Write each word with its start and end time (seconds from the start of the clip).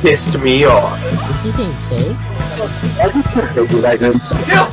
pissed 0.00 0.38
me 0.40 0.64
off. 0.64 1.00
This 1.02 1.44
is 1.46 1.58
insane. 1.58 2.16
I 3.00 3.10
just 3.12 3.30
can't 3.30 3.54
figure 3.54 3.80
that 3.80 4.02
out. 4.02 4.72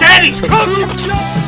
Daddy's 0.00 0.40
cooking! 0.40 1.39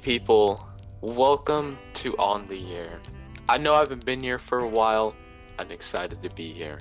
People, 0.00 0.66
welcome 1.02 1.78
to 1.92 2.16
On 2.16 2.46
the 2.46 2.74
Air. 2.74 3.00
I 3.50 3.58
know 3.58 3.74
I 3.74 3.80
haven't 3.80 4.06
been 4.06 4.20
here 4.20 4.38
for 4.38 4.60
a 4.60 4.66
while. 4.66 5.14
I'm 5.58 5.70
excited 5.70 6.22
to 6.22 6.34
be 6.34 6.54
here. 6.54 6.78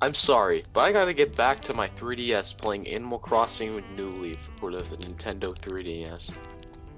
I'm 0.00 0.14
sorry, 0.14 0.62
but 0.72 0.82
I 0.82 0.92
gotta 0.92 1.12
get 1.12 1.34
back 1.34 1.60
to 1.62 1.74
my 1.74 1.88
3DS 1.88 2.56
playing 2.56 2.86
Animal 2.86 3.18
Crossing 3.18 3.74
with 3.74 3.84
New 3.96 4.10
Leaf 4.10 4.38
for 4.58 4.70
the 4.70 4.82
Nintendo 4.82 5.52
3DS. 5.58 6.36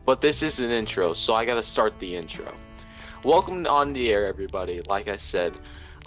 But 0.05 0.20
this 0.20 0.42
is 0.42 0.61
an 0.61 0.70
intro, 0.70 1.14
so 1.14 1.34
I 1.34 1.47
gotta 1.47 1.62
start 1.62 1.98
the 1.98 2.14
intro. 2.14 2.52
Welcome 3.24 3.64
to 3.64 3.70
On 3.70 3.94
the 3.94 4.12
Air, 4.12 4.27
everybody. 4.27 4.83
Like 4.86 5.08
I 5.08 5.17
said, 5.17 5.58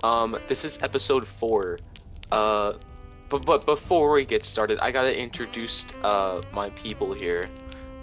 um, 0.03 0.37
this 0.47 0.65
is 0.65 0.83
episode 0.83 1.27
four. 1.27 1.79
Uh, 2.31 2.73
but 3.29 3.43
but 3.43 3.65
before 3.65 4.11
we 4.11 4.23
get 4.23 4.45
started, 4.45 4.77
I 4.79 4.91
gotta 4.91 5.19
introduce 5.19 5.83
uh 6.03 6.41
my 6.53 6.69
people 6.71 7.11
here. 7.11 7.49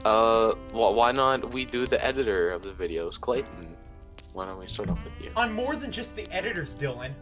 Uh, 0.05 0.53
wh- 0.73 0.95
why 0.95 1.13
not 1.13 1.53
we 1.53 1.65
do 1.65 1.87
the 1.87 2.05
editor 2.05 2.51
of 2.51 2.63
the 2.63 2.71
videos, 2.71 3.19
Clayton? 3.19 3.77
Why 4.35 4.47
don't 4.47 4.59
we 4.59 4.67
start 4.67 4.91
off 4.91 5.03
with 5.05 5.25
you? 5.25 5.31
I'm 5.37 5.53
more 5.53 5.77
than 5.77 5.91
just 5.93 6.17
the 6.17 6.31
editors, 6.33 6.75
Dylan. 6.75 7.13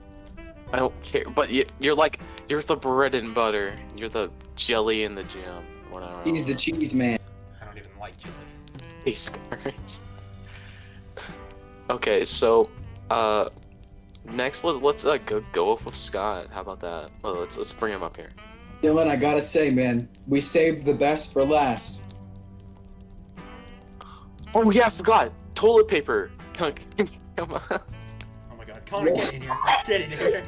I 0.72 0.78
don't 0.78 1.02
care, 1.02 1.24
but 1.28 1.50
you, 1.50 1.66
you're 1.80 1.94
like 1.94 2.20
you're 2.48 2.62
the 2.62 2.76
bread 2.76 3.14
and 3.14 3.34
butter. 3.34 3.76
You're 3.94 4.08
the 4.08 4.30
jelly 4.56 5.02
in 5.04 5.14
the 5.14 5.22
jam. 5.24 5.64
Whatever. 5.90 6.18
He's 6.24 6.46
the 6.46 6.54
cheese 6.54 6.94
man. 6.94 7.18
I 7.60 7.66
don't 7.66 7.76
even 7.76 7.90
like 8.00 8.16
jelly. 8.18 8.34
Cheese 9.04 9.30
curds. 9.50 10.02
okay, 11.90 12.24
so 12.24 12.70
uh, 13.10 13.50
next 14.24 14.64
let, 14.64 14.82
let's 14.82 15.04
uh, 15.04 15.18
go 15.26 15.44
go 15.52 15.74
up 15.74 15.84
with 15.84 15.94
Scott. 15.94 16.48
How 16.50 16.62
about 16.62 16.80
that? 16.80 17.10
Well, 17.22 17.34
let's 17.34 17.58
let's 17.58 17.72
bring 17.74 17.92
him 17.92 18.02
up 18.02 18.16
here. 18.16 18.30
Dylan, 18.82 19.08
I 19.08 19.16
gotta 19.16 19.42
say, 19.42 19.70
man, 19.70 20.08
we 20.26 20.40
saved 20.40 20.86
the 20.86 20.94
best 20.94 21.32
for 21.32 21.44
last. 21.44 22.02
Oh 24.54 24.70
yeah, 24.70 24.86
I 24.86 24.90
forgot 24.90 25.32
toilet 25.54 25.88
paper. 25.88 26.30
Come, 26.54 26.74
come 27.36 27.52
on. 27.52 27.62
Oh 28.50 28.56
my 28.58 28.64
god. 28.64 28.82
Connor, 28.86 29.14
get 29.14 29.32
in 29.34 29.42
here. 29.42 29.56
Get 29.86 30.00
in 30.02 30.10
here. 30.10 30.42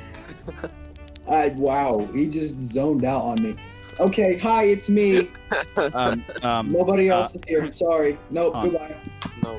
I 1.28 1.48
wow, 1.56 2.06
he 2.12 2.28
just 2.28 2.56
zoned 2.62 3.04
out 3.04 3.22
on 3.22 3.42
me. 3.42 3.56
Okay, 3.98 4.36
hi, 4.38 4.64
it's 4.64 4.88
me. 4.88 5.28
um, 5.94 6.24
um, 6.42 6.70
Nobody 6.72 7.10
uh, 7.10 7.18
else 7.18 7.34
is 7.34 7.42
here. 7.46 7.72
Sorry. 7.72 8.18
Nope. 8.30 8.54
uh, 8.56 8.64
Goodbye. 8.64 8.94
No. 9.42 9.58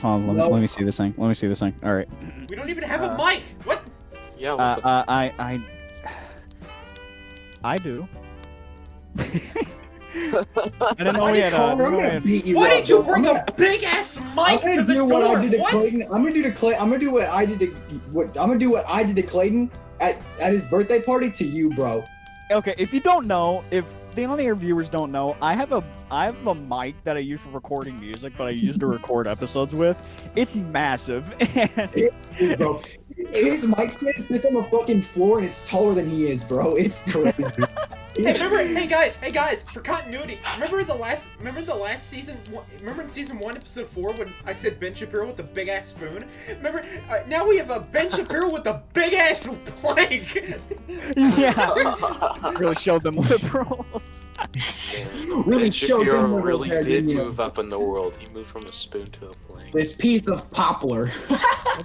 hold 0.00 0.04
on, 0.04 0.26
let, 0.26 0.32
me, 0.34 0.38
Nope. 0.42 0.52
let 0.52 0.60
me 0.62 0.66
see 0.68 0.84
this 0.84 0.96
thing. 0.96 1.14
Let 1.16 1.28
me 1.28 1.34
see 1.34 1.46
this 1.46 1.60
thing. 1.60 1.74
All 1.82 1.94
right. 1.94 2.08
We 2.50 2.56
don't 2.56 2.68
even 2.68 2.84
have 2.84 3.02
a 3.02 3.12
Uh, 3.12 3.24
mic. 3.24 3.42
What? 3.64 3.82
Yeah. 4.38 4.54
Uh, 4.54 4.74
the- 4.80 4.86
uh, 4.86 5.04
I, 5.08 5.32
I, 5.38 5.60
I 7.74 7.78
do. 7.78 8.06
I 10.16 10.94
didn't 10.96 11.14
know 11.14 11.20
Why 11.22 11.32
we 11.32 11.38
did 11.38 11.44
had 11.44 11.52
a. 11.52 11.56
Connor, 11.56 11.86
I'm 11.86 11.96
gonna 11.96 12.20
beat 12.20 12.44
you 12.46 12.56
Why 12.56 12.66
up, 12.68 12.70
did 12.72 12.88
you 12.88 13.02
bring 13.02 13.26
I'm 13.26 13.36
a 13.36 13.38
gonna, 13.40 13.52
big 13.56 13.84
ass 13.84 14.18
I'm 14.20 14.34
mic 14.34 14.60
to 14.62 14.66
gonna 14.68 14.82
the 14.84 14.92
do 14.94 14.98
door? 15.00 15.08
what 15.08 15.22
I 15.36 15.40
did 15.40 15.50
to 15.52 15.58
what? 15.58 15.70
Clayton. 15.70 16.02
I'm 16.02 16.08
gonna 16.08 16.32
do 16.32 16.42
to 16.42 16.52
Clay. 16.52 16.74
I'm 16.74 16.88
gonna 16.88 16.98
do 16.98 17.10
what 17.10 17.24
I 17.28 17.44
did 17.46 17.58
to 17.60 17.66
what 18.12 18.26
I'm 18.38 18.48
gonna 18.48 18.58
do 18.58 18.70
what 18.70 18.84
I 18.88 19.02
did 19.02 19.16
to 19.16 19.22
Clayton 19.22 19.70
at 20.00 20.20
at 20.40 20.52
his 20.52 20.66
birthday 20.66 21.00
party 21.02 21.30
to 21.30 21.44
you, 21.44 21.70
bro. 21.74 22.02
Okay, 22.50 22.74
if 22.78 22.94
you 22.94 23.00
don't 23.00 23.26
know, 23.26 23.64
if 23.70 23.84
the 24.14 24.24
only 24.24 24.48
viewers 24.52 24.88
don't 24.88 25.12
know, 25.12 25.36
I 25.42 25.54
have 25.54 25.72
a 25.72 25.82
I 26.10 26.24
have 26.26 26.46
a 26.46 26.54
mic 26.54 27.02
that 27.04 27.16
I 27.16 27.20
use 27.20 27.40
for 27.40 27.50
recording 27.50 27.98
music, 28.00 28.32
but 28.38 28.46
I 28.46 28.50
use 28.50 28.78
to 28.78 28.86
record 28.86 29.26
episodes 29.26 29.74
with. 29.74 29.96
It's 30.36 30.54
massive, 30.54 31.24
and 31.56 32.12
Dude, 32.38 32.58
bro. 32.58 32.80
His 33.16 33.66
mic 33.66 33.92
stand 33.92 34.26
sits 34.26 34.44
on 34.44 34.54
the 34.54 34.64
fucking 34.64 35.02
floor 35.02 35.38
and 35.38 35.46
it's 35.46 35.60
taller 35.66 35.94
than 35.94 36.10
he 36.10 36.30
is, 36.30 36.44
bro. 36.44 36.74
It's 36.74 37.02
crazy. 37.10 37.44
Hey, 38.16 38.32
remember? 38.32 38.64
Hey 38.64 38.86
guys, 38.86 39.16
hey 39.16 39.30
guys, 39.30 39.60
for 39.60 39.80
continuity, 39.80 40.38
remember 40.54 40.82
the 40.84 40.94
last, 40.94 41.28
remember 41.38 41.60
the 41.60 41.74
last 41.74 42.08
season? 42.08 42.38
Remember 42.80 43.02
in 43.02 43.10
season 43.10 43.38
one, 43.40 43.56
episode 43.56 43.86
four, 43.86 44.14
when 44.14 44.32
I 44.46 44.54
said 44.54 44.80
Ben 44.80 44.94
Shapiro 44.94 45.26
with 45.26 45.36
the 45.36 45.42
big 45.42 45.68
ass 45.68 45.88
spoon? 45.88 46.24
Remember? 46.48 46.82
Uh, 47.10 47.18
now 47.28 47.46
we 47.46 47.58
have 47.58 47.68
a 47.68 47.80
Ben 47.80 48.10
Shapiro 48.10 48.50
with 48.50 48.64
the 48.64 48.80
big 48.94 49.12
ass 49.12 49.46
plank. 49.82 50.34
yeah, 51.16 52.48
really 52.58 52.74
showed 52.74 53.02
them 53.02 53.16
liberals. 53.16 54.24
Really 55.44 55.64
Ben 55.64 55.70
showed 55.72 56.04
Shapiro 56.04 56.22
them 56.22 56.32
what 56.32 56.44
really 56.44 56.68
hair, 56.68 56.82
did 56.82 56.88
didn't 56.88 57.08
you? 57.10 57.18
move 57.18 57.40
up 57.40 57.58
in 57.58 57.68
the 57.68 57.78
world. 57.78 58.16
He 58.18 58.26
moved 58.32 58.48
from 58.48 58.64
a 58.64 58.72
spoon 58.72 59.06
to 59.06 59.28
a 59.28 59.34
plank. 59.48 59.72
This 59.72 59.92
piece 59.92 60.26
of 60.28 60.50
poplar. 60.50 61.10
all 61.30 61.36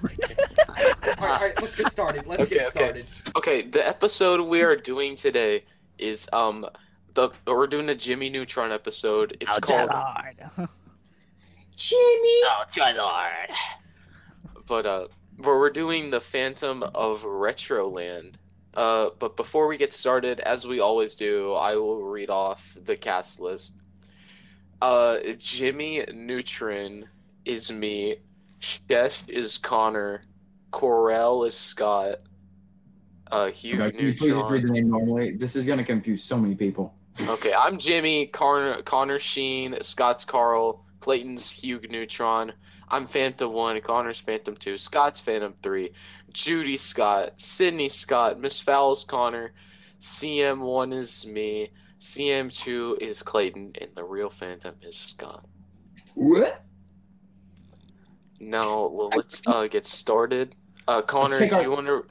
right, 0.04 1.18
all 1.20 1.28
right, 1.28 1.62
let's 1.62 1.76
get 1.76 1.92
started. 1.92 2.26
Let's 2.28 2.44
Okay, 2.44 2.56
get 2.56 2.68
okay. 2.68 2.80
started. 2.80 3.06
Okay, 3.36 3.62
the 3.64 3.86
episode 3.88 4.42
we 4.42 4.62
are 4.62 4.76
doing 4.76 5.16
today 5.16 5.64
is 5.98 6.28
um 6.34 6.66
the 7.14 7.30
we're 7.48 7.68
doing 7.68 7.90
a 7.90 7.96
Jimmy 7.96 8.30
Neutron 8.30 8.72
episode. 8.72 9.38
It's 9.42 9.60
called 9.60 9.90
Jimmy. 11.76 12.00
Oh, 12.46 12.64
my 12.78 12.92
lord. 12.94 13.58
But 14.68 14.86
uh 14.86 15.08
but 15.38 15.48
we're 15.56 15.70
doing 15.72 16.12
the 16.12 16.22
Phantom 16.22 16.84
of 16.84 17.24
Retroland. 17.24 18.36
Uh 18.76 19.10
but 19.20 19.36
before 19.36 19.68
we 19.68 19.78
get 19.78 19.94
started, 19.94 20.40
as 20.40 20.66
we 20.66 20.80
always 20.80 21.16
do, 21.16 21.54
I 21.54 21.76
will 21.76 22.02
read 22.04 22.30
off 22.30 22.78
the 22.86 22.96
cast 22.96 23.40
list. 23.40 23.76
Uh 24.82 25.18
Jimmy 25.38 26.06
Neutron 26.14 27.06
is 27.46 27.72
me, 27.72 28.16
Chef 28.60 29.28
is 29.28 29.58
Connor, 29.58 30.24
Carl 30.72 31.44
is 31.44 31.56
Scott, 31.58 32.20
uh 33.32 33.50
Hugh 33.52 33.82
Okay, 33.84 34.04
you 34.04 34.14
please 34.16 34.32
read 34.32 34.64
the 34.64 34.68
Neutron. 34.68 34.74
name 34.74 34.90
normally? 34.90 35.32
This 35.32 35.56
is 35.56 35.66
gonna 35.66 35.84
confuse 35.84 36.24
so 36.24 36.38
many 36.38 36.56
people. 36.56 36.94
Okay, 37.28 37.54
I'm 37.54 37.78
Jimmy, 37.78 38.28
Connor, 38.28 38.82
Connor 38.84 39.20
Sheen, 39.20 39.78
Scott's 39.82 40.24
Carl, 40.24 40.86
Clayton's 41.02 41.52
Hugh 41.52 41.82
Neutron. 41.90 42.54
I'm 42.94 43.08
Phantom 43.08 43.54
1, 43.54 43.80
Connor's 43.82 44.20
Phantom 44.20 44.54
2, 44.56 44.78
Scott's 44.78 45.20
Phantom 45.22 45.54
3, 45.64 45.92
Judy 46.34 46.78
Scott, 46.78 47.34
Cindy 47.40 47.90
Scott, 47.90 48.40
Miss 48.40 48.60
Fowl's 48.60 49.04
Connor, 49.04 49.54
CM1 50.00 50.94
is 50.94 51.26
me, 51.28 51.70
CM2 52.00 53.02
is 53.02 53.22
Clayton, 53.22 53.74
and 53.82 53.90
the 53.96 54.04
real 54.04 54.30
Phantom 54.30 54.76
is 54.82 54.98
Scott. 54.98 55.46
What? 56.16 56.64
Now, 58.40 58.88
well, 58.88 59.10
let's 59.16 59.42
uh, 59.46 59.68
get 59.68 59.86
started. 59.86 60.56
Uh, 60.88 61.02
Connor, 61.02 61.40
do 61.40 61.46
you 61.46 61.72
want 61.72 61.88
to 61.88 62.06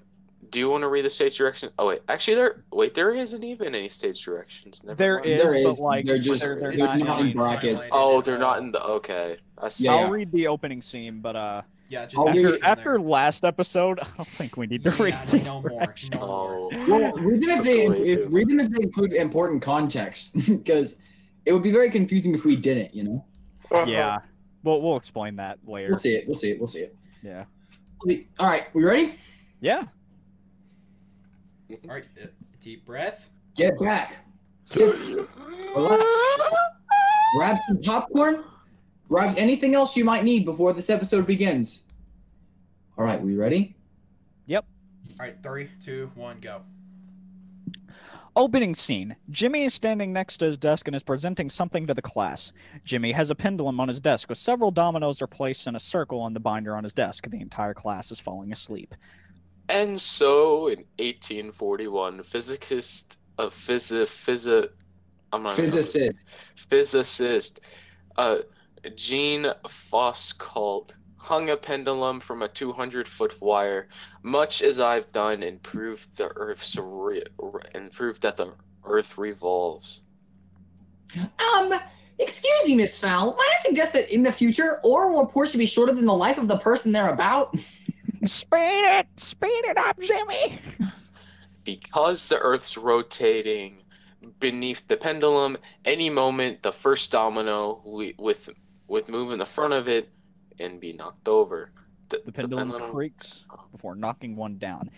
do 0.50 0.58
you 0.58 0.68
want 0.70 0.82
to 0.82 0.88
read 0.88 1.04
the 1.04 1.10
stage 1.10 1.36
direction? 1.36 1.70
Oh 1.78 1.88
wait, 1.88 2.02
actually, 2.08 2.36
there 2.36 2.64
wait, 2.72 2.94
there 2.94 3.12
isn't 3.14 3.42
even 3.42 3.74
any 3.74 3.88
stage 3.88 4.24
directions. 4.24 4.82
Never 4.84 4.94
There 4.96 5.14
mind. 5.18 5.26
is, 5.26 5.42
There 5.42 5.62
but 5.64 5.70
is, 5.70 5.80
like 5.80 6.06
they're 6.06 6.18
just- 6.18 6.42
they're, 6.42 6.58
they're 6.60 6.70
they're 6.70 6.78
not. 6.78 6.98
not 6.98 7.20
in 7.20 7.26
in- 7.28 7.36
brackets. 7.36 7.80
Oh, 7.92 8.20
they're 8.20 8.38
not 8.38 8.58
in 8.60 8.70
the 8.72 8.82
okay. 8.82 9.36
I 9.58 9.68
see. 9.68 9.84
Yeah, 9.84 9.94
I'll 9.94 10.00
yeah. 10.06 10.10
read 10.10 10.32
the 10.32 10.46
opening 10.46 10.82
scene, 10.82 11.20
but 11.20 11.34
uh, 11.36 11.62
Yeah, 11.90 12.06
just 12.06 12.24
after, 12.24 12.54
after 12.54 12.64
after 12.64 13.00
last 13.00 13.44
episode, 13.44 13.98
I 13.98 14.06
don't 14.16 14.28
think 14.28 14.56
we 14.56 14.68
need 14.68 14.84
to 14.84 14.90
read 14.92 15.12
yeah, 15.12 15.24
the 15.24 15.38
no 15.40 15.60
more, 15.60 15.94
no 16.12 16.18
more. 16.20 16.70
Well, 16.86 17.12
read 17.16 17.42
them 17.42 17.58
if 17.58 17.64
they 17.64 17.88
That's 17.88 18.00
if, 18.00 18.32
read 18.32 18.48
them 18.48 18.60
if 18.60 18.70
they 18.70 18.84
include 18.84 19.12
important 19.12 19.60
context, 19.60 20.34
because 20.48 21.00
it 21.46 21.52
would 21.52 21.64
be 21.64 21.72
very 21.72 21.90
confusing 21.90 22.32
if 22.32 22.44
we 22.44 22.54
didn't. 22.54 22.94
You 22.94 23.02
know. 23.02 23.24
Yeah, 23.88 24.20
we'll 24.62 24.80
we'll 24.80 24.96
explain 24.96 25.34
that 25.36 25.58
later. 25.66 25.88
We'll 25.88 25.98
see 25.98 26.14
it. 26.14 26.28
We'll 26.28 26.34
see 26.34 26.52
it. 26.52 26.58
We'll 26.60 26.68
see 26.68 26.82
it. 26.82 26.96
Yeah, 27.24 27.44
All 28.38 28.46
right, 28.46 28.72
we 28.72 28.84
ready? 28.84 29.14
yeah. 29.60 29.82
All 31.70 31.78
right, 31.86 32.04
uh, 32.22 32.26
deep 32.60 32.86
breath. 32.86 33.32
Get 33.56 33.76
back. 33.80 34.24
Sit. 34.62 34.94
Relax. 35.74 36.04
Grab 37.36 37.58
some 37.66 37.80
popcorn. 37.82 38.44
Grab 39.10 39.36
anything 39.36 39.74
else 39.74 39.96
you 39.96 40.04
might 40.04 40.22
need 40.22 40.44
before 40.44 40.72
this 40.72 40.88
episode 40.88 41.26
begins. 41.26 41.82
All 42.96 43.04
right, 43.04 43.20
we 43.20 43.34
ready? 43.34 43.74
Yep. 44.46 44.64
All 45.18 45.26
right, 45.26 45.36
three, 45.42 45.68
two, 45.84 46.12
one, 46.14 46.38
go. 46.40 46.62
Opening 48.36 48.72
scene. 48.76 49.16
Jimmy 49.30 49.64
is 49.64 49.74
standing 49.74 50.12
next 50.12 50.36
to 50.38 50.46
his 50.46 50.56
desk 50.56 50.86
and 50.86 50.94
is 50.94 51.02
presenting 51.02 51.50
something 51.50 51.88
to 51.88 51.94
the 51.94 52.00
class. 52.00 52.52
Jimmy 52.84 53.10
has 53.10 53.32
a 53.32 53.34
pendulum 53.34 53.80
on 53.80 53.88
his 53.88 53.98
desk 53.98 54.28
with 54.28 54.38
several 54.38 54.70
dominoes 54.70 55.20
are 55.20 55.26
placed 55.26 55.66
in 55.66 55.74
a 55.74 55.80
circle 55.80 56.20
on 56.20 56.32
the 56.32 56.38
binder 56.38 56.76
on 56.76 56.84
his 56.84 56.92
desk. 56.92 57.28
The 57.28 57.40
entire 57.40 57.74
class 57.74 58.12
is 58.12 58.20
falling 58.20 58.52
asleep. 58.52 58.94
And 59.68 60.00
so, 60.00 60.68
in 60.68 60.84
1841, 60.98 62.22
physicist, 62.22 63.18
a 63.38 63.46
physi, 63.46 64.02
physi, 64.04 64.68
I'm 65.32 65.42
not 65.42 65.52
Physicist. 65.52 66.28
physicist, 66.56 67.60
uh, 68.16 68.38
Jean 68.96 69.52
Foucault 69.68 70.88
hung 71.16 71.50
a 71.50 71.56
pendulum 71.56 72.18
from 72.18 72.42
a 72.42 72.48
200 72.48 73.06
foot 73.06 73.40
wire, 73.40 73.88
much 74.22 74.62
as 74.62 74.80
I've 74.80 75.10
done, 75.12 75.42
and 75.42 75.62
proved 75.62 76.16
the 76.16 76.28
Earth's 76.36 76.76
re- 76.76 77.22
re- 77.38 77.62
and 77.74 77.92
proved 77.92 78.22
that 78.22 78.36
the 78.36 78.54
Earth 78.84 79.18
revolves. 79.18 80.02
Um, 81.16 81.74
excuse 82.18 82.64
me, 82.64 82.74
Miss 82.74 82.98
Fowl. 82.98 83.34
Might 83.36 83.50
I 83.54 83.60
suggest 83.60 83.92
that 83.92 84.12
in 84.12 84.22
the 84.22 84.32
future, 84.32 84.80
oral 84.82 85.20
reports 85.20 85.50
should 85.50 85.58
be 85.58 85.66
shorter 85.66 85.92
than 85.92 86.06
the 86.06 86.14
life 86.14 86.38
of 86.38 86.48
the 86.48 86.58
person 86.58 86.92
they're 86.92 87.12
about? 87.12 87.58
Speed 88.24 88.84
it! 88.84 89.06
Speed 89.16 89.64
it 89.64 89.76
up, 89.76 89.98
Jimmy! 90.00 90.58
Because 91.64 92.28
the 92.28 92.38
Earth's 92.38 92.76
rotating 92.76 93.82
beneath 94.38 94.86
the 94.88 94.96
pendulum, 94.96 95.56
any 95.84 96.10
moment 96.10 96.62
the 96.62 96.72
first 96.72 97.12
domino 97.12 97.82
we, 97.84 98.14
with 98.18 98.48
with 98.90 99.08
moving 99.08 99.38
the 99.38 99.46
front 99.46 99.72
of 99.72 99.88
it 99.88 100.10
and 100.58 100.80
be 100.80 100.92
knocked 100.92 101.28
over. 101.28 101.70
The 102.08 102.32
pendulum 102.32 102.72
creaks 102.90 103.44
before 103.70 103.94
knocking 103.94 104.34
one 104.34 104.58
down. 104.58 104.90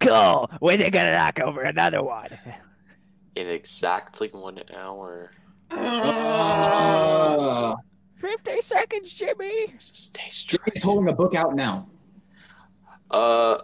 Cool! 0.00 0.50
When 0.60 0.80
they 0.80 0.88
gonna 0.88 1.12
knock 1.12 1.38
over 1.38 1.60
another 1.60 2.02
one? 2.02 2.30
in 3.36 3.46
exactly 3.46 4.28
one 4.32 4.58
hour. 4.74 5.30
Uh, 5.70 6.16
50 8.16 8.60
seconds, 8.62 9.12
Jimmy! 9.12 9.74
Stay 9.78 10.30
straight. 10.30 10.62
Jimmy's 10.64 10.82
holding 10.82 11.08
a 11.08 11.12
book 11.12 11.34
out 11.34 11.54
now. 11.54 11.86
Uh, 13.10 13.58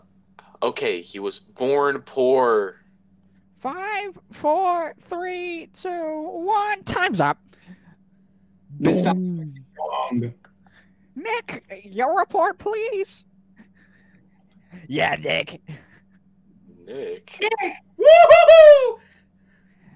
okay, 0.62 1.00
he 1.00 1.18
was 1.18 1.38
born 1.38 2.02
poor. 2.02 2.76
Five, 3.58 4.18
four, 4.30 4.94
three, 5.00 5.70
two, 5.72 6.28
one. 6.44 6.84
Time's 6.84 7.22
up. 7.22 7.38
Miss 8.78 9.02
Fowl. 9.02 9.14
Wrong. 9.14 10.34
Nick, 11.16 11.82
your 11.84 12.18
report, 12.18 12.58
please. 12.58 13.24
Yeah, 14.88 15.14
Nick. 15.16 15.60
Nick. 16.86 17.38
Nick. 17.40 17.72
Woohoo! 17.98 18.98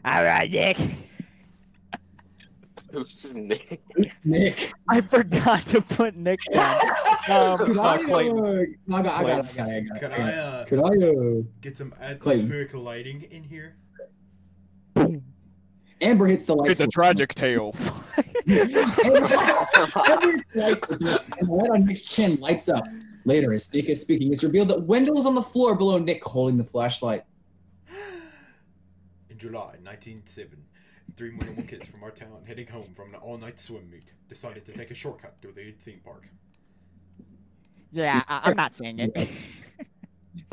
All 0.04 0.25
right, 0.25 0.50
Nick. 0.50 0.76
Who's 2.92 3.34
Nick? 3.34 3.82
Nick. 4.25 4.72
I 4.88 5.00
forgot 5.02 5.66
to 5.66 5.82
put 5.82 6.16
Nick 6.16 6.40
down. 6.52 6.80
Um, 7.28 7.58
Could 7.58 7.76
I, 7.78 7.96
uh, 7.96 8.06
Clayton. 8.06 8.76
I 8.90 9.02
got, 9.02 9.06
I 9.06 9.22
got, 9.22 9.28
it, 9.28 9.28
I 9.28 9.42
got, 9.54 9.69
it, 9.69 9.75
I 9.75 9.80
got, 9.80 10.00
Could 10.00 10.10
I 10.12 10.16
got 10.16 10.20
I 10.20 10.30
it. 10.30 10.38
uh, 10.38 10.64
Could 10.64 10.78
I, 10.78 11.06
uh, 11.06 11.42
get 11.60 11.76
some 11.76 11.90
Clayton. 11.90 12.16
atmospheric 12.22 12.72
lighting 12.75 13.22
in 13.30 13.42
here? 13.42 13.76
Amber 16.00 16.26
hits 16.26 16.44
the 16.46 16.54
light 16.54 16.70
It's 16.70 16.80
a 16.80 16.86
tragic 16.86 17.34
tale. 17.34 17.74
Amber, 18.48 18.78
Amber 19.04 19.28
the 19.28 20.48
light 20.54 20.84
switch, 20.86 21.00
and 21.38 21.48
the 21.48 21.52
light 21.52 21.70
on 21.70 21.84
Nick's 21.86 22.04
chin 22.04 22.36
lights 22.36 22.68
up. 22.68 22.84
Later, 23.24 23.52
as 23.52 23.72
Nick 23.74 23.88
is 23.88 24.00
speaking, 24.00 24.32
it's 24.32 24.42
revealed 24.42 24.68
that 24.68 24.82
Wendell 24.82 25.18
is 25.18 25.26
on 25.26 25.34
the 25.34 25.42
floor 25.42 25.74
below 25.74 25.98
Nick 25.98 26.24
holding 26.24 26.56
the 26.56 26.64
flashlight. 26.64 27.24
In 29.28 29.36
July 29.38 29.74
1907, 29.82 30.56
three 31.16 31.32
Monomoy 31.32 31.66
kids 31.66 31.86
from 31.88 32.02
our 32.04 32.10
town 32.10 32.42
heading 32.46 32.66
home 32.66 32.82
from 32.94 33.10
an 33.14 33.20
all-night 33.20 33.58
swim 33.58 33.90
meet 33.90 34.12
decided 34.28 34.64
to 34.66 34.72
take 34.72 34.90
a 34.90 34.94
shortcut 34.94 35.36
through 35.42 35.52
the 35.52 35.72
theme 35.72 36.00
park. 36.04 36.28
yeah, 37.92 38.22
I- 38.28 38.40
I'm 38.44 38.56
not 38.56 38.74
saying 38.74 38.98
it. 38.98 39.28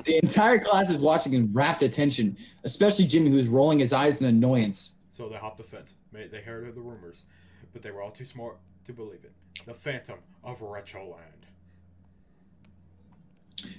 The 0.04 0.18
entire 0.22 0.60
class 0.60 0.90
is 0.90 1.00
watching 1.00 1.34
in 1.34 1.54
rapt 1.54 1.82
attention, 1.82 2.38
especially 2.64 3.06
Jimmy, 3.06 3.30
who's 3.30 3.48
rolling 3.48 3.80
his 3.80 3.94
eyes 3.94 4.20
in 4.20 4.28
annoyance. 4.28 4.96
So 5.16 5.30
they 5.30 5.38
hopped 5.38 5.56
the 5.56 5.64
fence. 5.64 5.94
They 6.12 6.42
heard 6.42 6.68
of 6.68 6.76
the 6.76 6.82
rumors, 6.82 7.24
but 7.72 7.82
they 7.82 7.90
were 7.90 8.02
all 8.02 8.12
too 8.12 8.26
smart 8.26 8.58
to 8.84 8.92
believe 8.92 9.24
it. 9.24 9.32
The 9.66 9.74
Phantom 9.74 10.20
of 10.44 10.60
Retroland. 10.60 11.46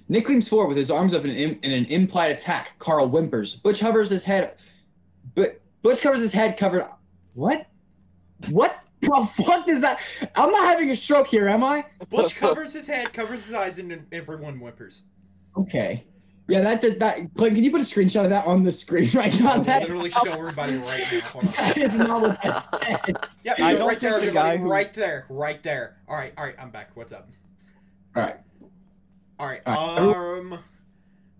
Nick 0.09 0.31
leans 0.31 0.49
forward 0.49 0.69
with 0.69 0.79
his 0.79 0.91
arms 0.91 1.13
up 1.13 1.27
in 1.27 1.31
an, 1.33 1.59
in 1.63 1.73
an 1.73 1.85
implied 1.87 2.33
attack. 2.33 2.79
Carl 2.79 3.11
whimpers. 3.11 3.55
Butch 3.55 3.81
hovers 3.81 4.09
his 4.09 4.25
head. 4.25 4.57
But 5.35 5.61
Butch 5.83 6.01
covers 6.01 6.21
his 6.21 6.33
head 6.33 6.57
covered. 6.57 6.87
What? 7.35 7.67
What 8.49 8.81
the 9.03 9.29
fuck 9.35 9.69
is 9.69 9.83
that? 9.83 10.01
I'm 10.37 10.51
not 10.51 10.65
having 10.65 10.91
a 10.91 10.97
stroke 10.97 11.27
here, 11.27 11.49
am 11.49 11.63
I? 11.63 11.85
Butch 12.09 12.35
covers 12.35 12.73
his 12.73 12.87
head, 12.87 13.13
covers 13.13 13.45
his 13.45 13.53
eyes, 13.53 13.79
and 13.79 14.07
everyone 14.11 14.59
whimpers. 14.59 15.03
Okay. 15.55 16.07
Yeah, 16.49 16.61
that 16.61 16.81
that, 16.83 16.99
that 17.01 17.35
Clint, 17.35 17.57
can 17.57 17.65
you 17.65 17.73
put 17.73 17.81
a 17.81 17.85
screenshot 17.85 18.25
of 18.25 18.31
that 18.31 18.47
on 18.47 18.63
the 18.63 18.71
screen 18.71 19.11
right 19.15 19.39
now? 19.41 19.53
I'll 19.55 19.63
That, 19.63 19.83
literally 19.83 20.11
show 20.11 20.23
everybody 20.33 20.77
right 20.77 21.05
now. 21.13 21.21
Hold 21.21 21.45
on. 21.47 21.53
that 21.53 21.77
is 21.77 21.99
not 21.99 22.23
what 22.23 22.43
that 22.43 23.17
says. 23.25 23.41
Yeah, 23.43 23.55
I 23.59 23.71
you're 23.71 23.79
don't 23.81 23.89
right 23.89 24.01
there, 24.01 24.13
think 24.21 24.27
the 24.27 24.33
guy 24.33 24.57
who- 24.57 24.69
Right 24.71 24.95
there, 24.95 25.27
right 25.29 25.61
there. 25.63 25.97
All 26.09 26.17
right, 26.17 26.33
all 26.39 26.45
right, 26.45 26.55
I'm 26.61 26.71
back. 26.71 26.91
What's 26.95 27.11
up? 27.13 27.29
All 28.15 28.23
right. 28.23 28.37
All 29.39 29.47
right, 29.49 29.61
All 29.67 30.15
um, 30.15 30.59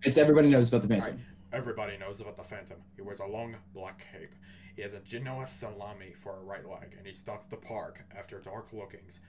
It's 0.03 0.17
everybody 0.17 0.49
knows 0.49 0.67
about 0.67 0.81
the 0.83 0.87
Phantom. 0.89 1.13
Alright. 1.13 1.25
everybody 1.53 1.97
knows 1.97 2.19
about 2.19 2.35
the 2.35 2.43
Phantom. 2.43 2.77
He 2.95 3.01
wears 3.01 3.19
a 3.21 3.25
long 3.25 3.55
black 3.73 4.05
cape. 4.11 4.35
He 4.75 4.81
has 4.83 4.93
a 4.93 4.99
Genoa 4.99 5.47
salami 5.47 6.13
for 6.21 6.35
a 6.37 6.43
right 6.43 6.67
leg, 6.67 6.93
and 6.97 7.07
he 7.07 7.13
stalks 7.13 7.45
the 7.47 7.55
park 7.57 8.03
after 8.15 8.39
dark 8.39 8.71
lookings, 8.73 9.21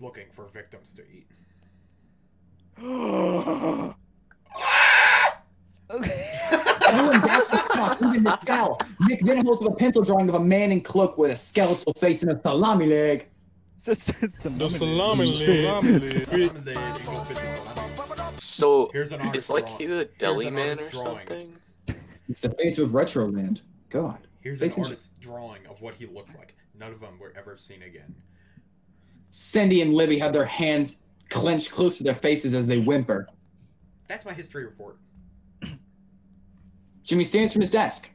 looking 0.00 0.26
for 0.32 0.46
victims 0.46 0.94
to 0.94 1.02
eat. 1.02 1.26
Everyone 5.90 7.20
gasps 7.20 8.00
with 8.00 8.14
even 8.14 8.22
Nick 8.22 8.88
Nick 9.00 9.20
then 9.22 9.44
holds 9.44 9.64
up 9.64 9.72
a 9.72 9.74
pencil 9.76 10.02
drawing 10.02 10.28
of 10.28 10.34
a 10.36 10.40
man 10.40 10.72
in 10.72 10.80
cloak 10.80 11.18
with 11.18 11.32
a 11.32 11.36
skeletal 11.36 11.92
face 11.94 12.22
and 12.22 12.30
a 12.32 12.36
salami 12.36 12.86
leg. 12.86 13.26
The 13.84 13.94
salami 13.96 15.26
leg. 15.26 15.46
Salami 15.46 15.98
leg, 15.98 16.02
you 16.12 16.20
go 16.20 16.20
fit 16.20 16.64
the 16.64 16.74
salami. 17.34 18.36
So 18.38 18.90
Here's 18.92 19.12
an 19.12 19.20
it's 19.34 19.48
like 19.48 19.64
drawing. 19.64 19.78
he 19.78 19.86
the 19.86 20.04
deli 20.18 20.46
an 20.48 20.54
man 20.54 20.78
or 20.78 20.88
drawing. 20.90 21.26
something. 21.26 21.56
It's 22.28 22.40
the 22.40 22.50
Fates 22.50 22.78
of 22.78 22.90
Retroland. 22.90 23.62
God. 23.88 24.18
Here's 24.40 24.58
Pay 24.60 24.66
an 24.66 24.72
attention. 24.72 24.92
artist's 24.92 25.10
drawing 25.20 25.66
of 25.66 25.80
what 25.82 25.94
he 25.94 26.06
looks 26.06 26.34
like. 26.36 26.54
None 26.78 26.92
of 26.92 27.00
them 27.00 27.18
were 27.18 27.32
ever 27.36 27.56
seen 27.56 27.82
again. 27.82 28.14
Cindy 29.30 29.80
and 29.82 29.94
Libby 29.94 30.18
have 30.18 30.32
their 30.32 30.44
hands 30.44 30.98
clenched 31.28 31.70
close 31.72 31.96
to 31.98 32.04
their 32.04 32.14
faces 32.16 32.54
as 32.54 32.66
they 32.66 32.78
whimper. 32.78 33.26
That's 34.08 34.24
my 34.24 34.32
history 34.32 34.64
report. 34.64 34.98
Jimmy 37.10 37.24
stands 37.24 37.52
from 37.52 37.60
his 37.60 37.72
desk. 37.72 38.08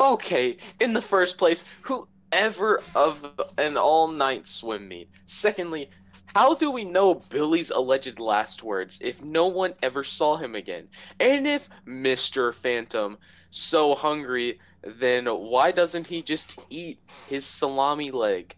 Okay, 0.00 0.56
in 0.80 0.92
the 0.92 1.00
first 1.00 1.38
place, 1.38 1.64
whoever 1.82 2.82
of 2.96 3.24
an 3.56 3.76
all-night 3.76 4.46
swim 4.46 4.88
meet. 4.88 5.08
Secondly, 5.28 5.88
how 6.34 6.56
do 6.56 6.72
we 6.72 6.84
know 6.84 7.14
Billy's 7.30 7.70
alleged 7.70 8.18
last 8.18 8.64
words 8.64 8.98
if 9.00 9.22
no 9.22 9.46
one 9.46 9.74
ever 9.80 10.02
saw 10.02 10.36
him 10.36 10.56
again? 10.56 10.88
And 11.20 11.46
if 11.46 11.68
Mr. 11.86 12.52
Phantom 12.52 13.16
so 13.52 13.94
hungry, 13.94 14.58
then 14.82 15.26
why 15.26 15.70
doesn't 15.70 16.08
he 16.08 16.20
just 16.20 16.58
eat 16.70 16.98
his 17.28 17.46
salami 17.46 18.10
leg? 18.10 18.56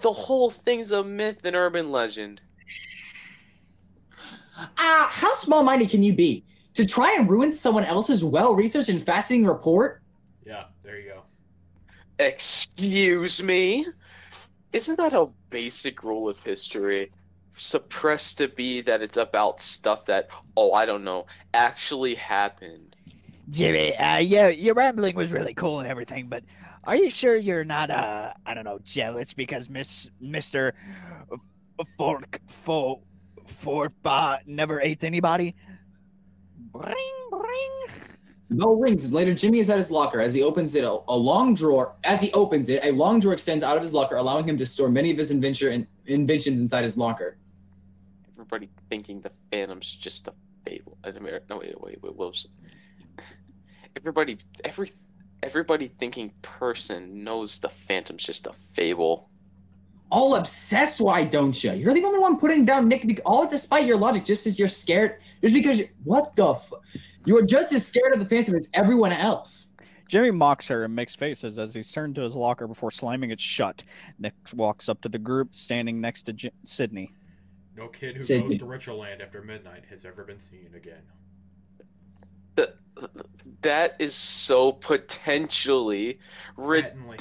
The 0.00 0.14
whole 0.14 0.50
thing's 0.50 0.92
a 0.92 1.04
myth 1.04 1.44
and 1.44 1.54
urban 1.54 1.92
legend. 1.92 2.40
Ah, 4.56 5.10
how 5.12 5.34
small-minded 5.34 5.90
can 5.90 6.02
you 6.02 6.14
be? 6.14 6.46
To 6.74 6.84
try 6.84 7.16
and 7.18 7.28
ruin 7.28 7.52
someone 7.52 7.84
else's 7.84 8.24
well-researched 8.24 8.88
and 8.88 9.02
fascinating 9.02 9.46
report? 9.46 10.02
Yeah, 10.46 10.64
there 10.82 10.98
you 10.98 11.10
go. 11.10 11.22
Excuse 12.18 13.42
me? 13.42 13.86
Isn't 14.72 14.96
that 14.96 15.12
a 15.12 15.28
basic 15.50 16.02
rule 16.02 16.28
of 16.28 16.42
history? 16.42 17.12
Suppressed 17.56 18.38
to 18.38 18.48
be 18.48 18.80
that 18.82 19.02
it's 19.02 19.18
about 19.18 19.60
stuff 19.60 20.06
that, 20.06 20.28
oh, 20.56 20.72
I 20.72 20.86
don't 20.86 21.04
know, 21.04 21.26
actually 21.52 22.14
happened. 22.14 22.96
Jimmy, 23.50 23.94
uh, 23.96 24.16
yeah, 24.18 24.48
your 24.48 24.74
rambling 24.74 25.14
was 25.14 25.30
really 25.30 25.52
cool 25.52 25.80
and 25.80 25.88
everything, 25.88 26.28
but 26.28 26.42
are 26.84 26.96
you 26.96 27.10
sure 27.10 27.36
you're 27.36 27.64
not, 27.64 27.90
uh, 27.90 28.32
I 28.46 28.54
don't 28.54 28.64
know, 28.64 28.78
jealous 28.82 29.34
because 29.34 29.68
Miss 29.68 30.08
Mister 30.20 30.74
Fork 31.98 32.40
Fo 32.46 33.02
Forba 33.62 34.38
never 34.46 34.80
ate 34.80 35.04
anybody? 35.04 35.54
Bring, 36.72 36.94
bring. 37.30 37.70
The 38.48 38.56
bell 38.56 38.74
rings, 38.76 39.04
and 39.04 39.14
later 39.14 39.34
Jimmy 39.34 39.60
is 39.60 39.70
at 39.70 39.78
his 39.78 39.90
locker. 39.90 40.20
As 40.20 40.34
he 40.34 40.42
opens 40.42 40.74
it, 40.74 40.84
a, 40.84 40.98
a 41.08 41.16
long 41.16 41.54
drawer. 41.54 41.96
As 42.04 42.20
he 42.20 42.32
opens 42.32 42.68
it, 42.68 42.84
a 42.84 42.92
long 42.92 43.20
drawer 43.20 43.32
extends 43.32 43.64
out 43.64 43.76
of 43.76 43.82
his 43.82 43.94
locker, 43.94 44.16
allowing 44.16 44.46
him 44.46 44.58
to 44.58 44.66
store 44.66 44.88
many 44.88 45.10
of 45.10 45.16
his 45.16 45.30
invention 45.30 45.72
and 45.72 45.86
inventions 46.06 46.60
inside 46.60 46.84
his 46.84 46.96
locker. 46.96 47.38
Everybody 48.34 48.68
thinking 48.90 49.20
the 49.20 49.30
Phantom's 49.50 49.90
just 49.90 50.28
a 50.28 50.34
fable. 50.66 50.98
I 51.04 51.12
mean, 51.12 51.38
No, 51.48 51.58
wait, 51.58 51.80
wait, 51.80 52.02
wait, 52.02 52.16
Wilson. 52.16 52.50
everybody, 53.96 54.38
every, 54.64 54.90
everybody 55.42 55.88
thinking 55.88 56.32
person 56.42 57.24
knows 57.24 57.58
the 57.58 57.68
Phantom's 57.68 58.24
just 58.24 58.46
a 58.46 58.52
fable. 58.74 59.30
All 60.12 60.34
obsessed? 60.34 61.00
Why 61.00 61.24
don't 61.24 61.64
you? 61.64 61.72
You're 61.72 61.94
the 61.94 62.04
only 62.04 62.18
one 62.18 62.38
putting 62.38 62.66
down 62.66 62.86
Nick. 62.86 63.06
bec- 63.06 63.20
All 63.24 63.48
despite 63.48 63.86
your 63.86 63.96
logic, 63.96 64.26
just 64.26 64.46
as 64.46 64.58
you're 64.58 64.68
scared. 64.68 65.16
Just 65.40 65.54
because 65.54 65.78
you, 65.78 65.88
what 66.04 66.36
the? 66.36 66.50
F- 66.50 66.72
you're 67.24 67.46
just 67.46 67.72
as 67.72 67.86
scared 67.86 68.12
of 68.12 68.20
the 68.20 68.26
Phantom 68.26 68.54
as 68.54 68.68
everyone 68.74 69.12
else. 69.12 69.68
Jimmy 70.08 70.30
mocks 70.30 70.68
her 70.68 70.84
and 70.84 70.94
makes 70.94 71.14
faces 71.16 71.58
as 71.58 71.72
he's 71.72 71.90
turned 71.90 72.14
to 72.16 72.20
his 72.20 72.34
locker 72.34 72.66
before 72.68 72.90
slamming 72.90 73.30
it 73.30 73.40
shut. 73.40 73.82
Nick 74.18 74.34
walks 74.54 74.90
up 74.90 75.00
to 75.00 75.08
the 75.08 75.18
group, 75.18 75.54
standing 75.54 75.98
next 75.98 76.24
to 76.24 76.34
J- 76.34 76.50
Sydney. 76.64 77.10
No 77.74 77.88
kid 77.88 78.16
who 78.16 78.22
Sydney. 78.22 78.58
goes 78.58 78.58
to 78.58 78.64
Retroland 78.66 79.22
after 79.22 79.40
midnight 79.40 79.84
has 79.88 80.04
ever 80.04 80.24
been 80.24 80.38
seen 80.40 80.68
again. 80.76 81.00
The, 82.56 82.74
that 83.62 83.96
is 83.98 84.14
so 84.14 84.72
potentially 84.72 86.18
rid- 86.58 86.84
Patently. 86.84 87.16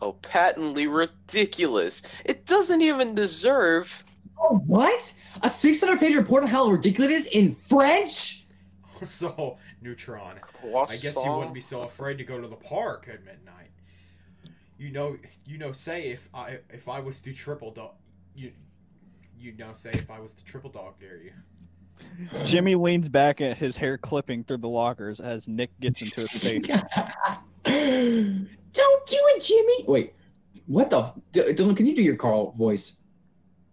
Oh 0.00 0.12
patently 0.12 0.86
ridiculous. 0.86 2.02
It 2.24 2.46
doesn't 2.46 2.82
even 2.82 3.14
deserve. 3.14 4.04
Oh, 4.38 4.56
what? 4.66 5.12
A 5.42 5.48
600 5.48 5.98
page 5.98 6.16
report 6.16 6.42
on 6.42 6.48
how 6.48 6.66
ridiculous 6.66 7.10
it 7.10 7.14
is 7.14 7.26
in 7.28 7.54
French? 7.54 8.40
So, 9.04 9.58
Neutron, 9.82 10.38
I 10.62 10.96
guess 10.96 11.16
you 11.16 11.30
wouldn't 11.30 11.52
be 11.52 11.60
so 11.60 11.82
afraid 11.82 12.16
to 12.18 12.24
go 12.24 12.40
to 12.40 12.48
the 12.48 12.56
park 12.56 13.06
at 13.12 13.22
midnight. 13.22 13.70
You 14.78 14.92
know, 14.92 15.18
you 15.44 15.58
know, 15.58 15.72
say 15.72 16.04
if 16.04 16.28
I 16.32 16.60
if 16.70 16.88
I 16.88 17.00
was 17.00 17.20
to 17.22 17.34
triple 17.34 17.70
dog, 17.70 17.90
you 18.34 18.52
you 19.38 19.52
know, 19.58 19.72
say 19.74 19.90
if 19.92 20.10
I 20.10 20.20
was 20.20 20.32
to 20.34 20.44
triple 20.44 20.70
dog 20.70 20.98
dare 21.00 21.20
you. 21.22 21.32
Jimmy 22.44 22.76
leans 22.76 23.08
back 23.08 23.40
at 23.40 23.58
his 23.58 23.76
hair 23.76 23.98
clipping 23.98 24.44
through 24.44 24.58
the 24.58 24.68
lockers 24.68 25.20
as 25.20 25.46
Nick 25.48 25.78
gets 25.80 26.00
into 26.00 26.22
his 26.22 26.30
face. 26.30 26.66
Don't 28.72 29.06
do 29.06 29.18
it, 29.18 29.42
Jimmy. 29.42 29.84
Wait, 29.86 30.14
what 30.66 30.90
the? 30.90 30.98
f- 30.98 31.14
D- 31.32 31.40
Dylan, 31.52 31.76
can 31.76 31.86
you 31.86 31.94
do 31.94 32.02
your 32.02 32.16
Carl 32.16 32.52
voice? 32.52 32.96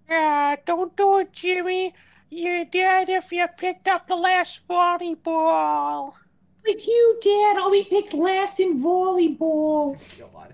Yeah, 0.10 0.56
don't 0.66 0.96
do 0.98 1.20
it, 1.20 1.32
Jimmy. 1.32 1.94
You're 2.30 2.66
dead 2.66 3.10
if 3.10 3.32
you 3.32 3.48
picked 3.58 3.88
up 3.88 4.08
the 4.08 4.16
last 4.16 4.68
volleyball. 4.68 6.14
With 6.66 6.88
you, 6.88 7.20
Dad, 7.22 7.58
I'll 7.58 7.72
be 7.72 7.84
picked 7.84 8.14
last 8.14 8.60
in 8.60 8.82
volleyball. 8.82 10.00
God. 10.20 10.54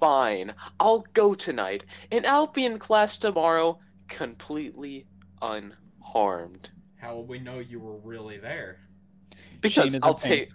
Fine, 0.00 0.54
I'll 0.80 1.06
go 1.12 1.34
tonight, 1.34 1.84
and 2.10 2.26
I'll 2.26 2.48
be 2.48 2.64
in 2.64 2.78
class 2.78 3.18
tomorrow 3.18 3.78
completely 4.08 5.06
unharmed. 5.40 6.70
How 6.96 7.14
will 7.14 7.26
we 7.26 7.38
know 7.38 7.60
you 7.60 7.78
were 7.80 7.98
really 7.98 8.38
there? 8.38 8.80
Because 9.60 9.96
I'll 10.02 10.14
a 10.14 10.18
take. 10.18 10.50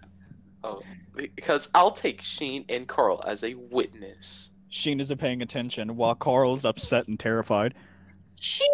Oh, 0.64 0.82
because 1.16 1.70
I'll 1.76 1.92
take 1.92 2.22
Sheen 2.22 2.66
and 2.70 2.88
Carl 2.88 3.24
as 3.26 3.44
a 3.44 3.54
witness. 3.56 4.52
Sheen 4.70 5.00
isn't 5.00 5.18
paying 5.18 5.42
attention 5.42 5.96
while 5.96 6.16
Carl 6.16 6.54
is 6.54 6.66
upset 6.66 7.08
and 7.08 7.20
terrified. 7.20 7.74
Sheen, 8.40 8.68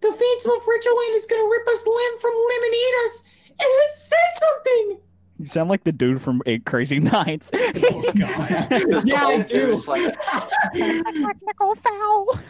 the 0.00 0.08
Phantom 0.08 0.50
of 0.50 0.62
Ridgeline 0.62 1.14
is 1.14 1.26
gonna 1.26 1.48
rip 1.48 1.66
us 1.68 1.86
limb 1.86 2.18
from 2.20 2.32
limb 2.32 2.62
and 2.64 2.74
eat 2.74 2.94
us. 3.06 3.24
And 3.50 3.58
then 3.60 3.92
say 3.94 4.16
something. 4.38 4.98
You 5.38 5.46
sound 5.46 5.68
like 5.70 5.84
the 5.84 5.92
dude 5.92 6.20
from 6.22 6.40
Eight 6.46 6.64
Crazy 6.64 6.98
Nights. 6.98 7.50
Oh 7.54 8.12
God. 8.16 8.48
yeah, 9.06 9.26
I 9.26 9.36
Dude, 9.42 9.46
do. 9.48 9.70
it's 9.70 9.86
like- 9.86 10.16
Technical 10.74 11.74
foul. 11.76 12.40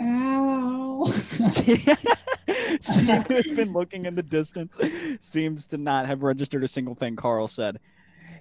Ow. 0.00 1.04
Sheen, 2.80 3.06
who 3.22 3.34
has 3.34 3.50
been 3.50 3.72
looking 3.72 4.06
in 4.06 4.14
the 4.14 4.22
distance, 4.22 4.74
seems 5.20 5.66
to 5.68 5.78
not 5.78 6.06
have 6.06 6.22
registered 6.22 6.64
a 6.64 6.68
single 6.68 6.94
thing 6.94 7.16
Carl 7.16 7.48
said. 7.48 7.78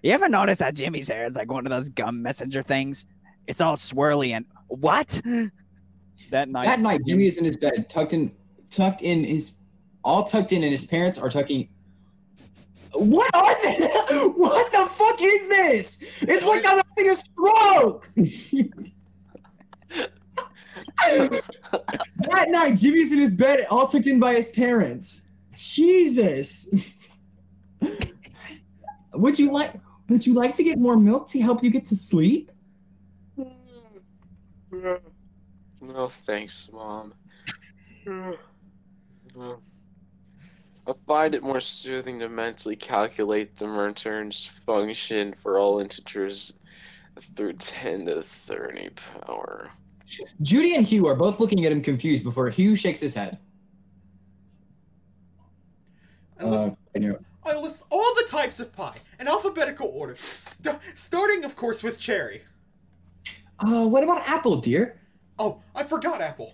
You 0.03 0.11
ever 0.11 0.29
notice 0.29 0.59
that 0.59 0.75
Jimmy's 0.75 1.07
hair 1.07 1.25
is 1.25 1.35
like 1.35 1.51
one 1.51 1.65
of 1.65 1.69
those 1.69 1.89
gum 1.89 2.21
messenger 2.21 2.63
things? 2.63 3.05
It's 3.47 3.61
all 3.61 3.75
swirly 3.75 4.31
and 4.31 4.45
what? 4.67 5.07
That 6.31 6.49
night, 6.49 6.65
That 6.65 6.79
night, 6.79 7.01
Jimmy 7.05 7.27
is 7.27 7.37
in 7.37 7.45
his 7.45 7.57
bed, 7.57 7.89
tucked 7.89 8.13
in, 8.13 8.31
tucked 8.69 9.01
in 9.01 9.23
his, 9.23 9.57
all 10.03 10.23
tucked 10.23 10.51
in, 10.51 10.63
and 10.63 10.71
his 10.71 10.85
parents 10.85 11.17
are 11.17 11.29
tucking. 11.29 11.69
What 12.93 13.29
are 13.33 13.63
they? 13.63 13.77
What 14.39 14.71
the 14.71 14.85
fuck 14.89 15.17
is 15.21 15.47
this? 15.49 16.01
It's 16.21 16.45
like 16.45 16.65
I'm 16.65 16.81
having 16.95 17.11
a 17.11 17.15
stroke. 17.15 18.09
that 21.07 22.47
night, 22.49 22.75
Jimmy's 22.75 23.11
in 23.11 23.19
his 23.19 23.33
bed, 23.33 23.65
all 23.69 23.87
tucked 23.87 24.07
in 24.07 24.19
by 24.19 24.35
his 24.35 24.49
parents. 24.49 25.25
Jesus. 25.55 26.93
would 29.13 29.37
you 29.37 29.51
like? 29.51 29.73
Would 30.09 30.25
you 30.25 30.33
like 30.33 30.55
to 30.55 30.63
get 30.63 30.79
more 30.79 30.97
milk 30.97 31.27
to 31.29 31.41
help 31.41 31.63
you 31.63 31.69
get 31.69 31.85
to 31.87 31.95
sleep? 31.95 32.51
No, 35.81 36.07
thanks, 36.09 36.69
Mom. 36.73 37.13
I 40.89 40.93
find 41.05 41.35
it 41.35 41.43
more 41.43 41.61
soothing 41.61 42.19
to 42.19 42.29
mentally 42.29 42.75
calculate 42.75 43.55
the 43.55 43.67
return's 43.67 44.47
function 44.47 45.33
for 45.33 45.59
all 45.59 45.79
integers 45.79 46.53
through 47.19 47.53
10 47.53 48.05
to 48.05 48.15
the 48.15 48.23
30 48.23 48.89
power. 49.25 49.69
Judy 50.41 50.75
and 50.75 50.85
Hugh 50.85 51.07
are 51.07 51.15
both 51.15 51.39
looking 51.39 51.65
at 51.65 51.71
him 51.71 51.81
confused 51.81 52.23
before 52.23 52.49
Hugh 52.49 52.75
shakes 52.75 52.99
his 52.99 53.13
head. 53.13 53.37
I 56.39 56.43
Uh, 56.43 56.49
list, 56.49 56.75
know. 56.95 57.19
I 57.43 57.55
list 57.55 57.83
all 57.89 58.15
the 58.15 58.25
types 58.29 58.59
of 58.59 58.73
pie 58.73 58.97
in 59.19 59.27
alphabetical 59.27 59.87
order, 59.93 60.15
st- 60.15 60.77
starting, 60.95 61.43
of 61.43 61.55
course, 61.55 61.83
with 61.83 61.99
cherry. 61.99 62.43
Uh, 63.59 63.85
what 63.85 64.03
about 64.03 64.27
apple, 64.27 64.55
dear? 64.57 64.99
Oh, 65.37 65.61
I 65.75 65.83
forgot 65.83 66.21
apple. 66.21 66.53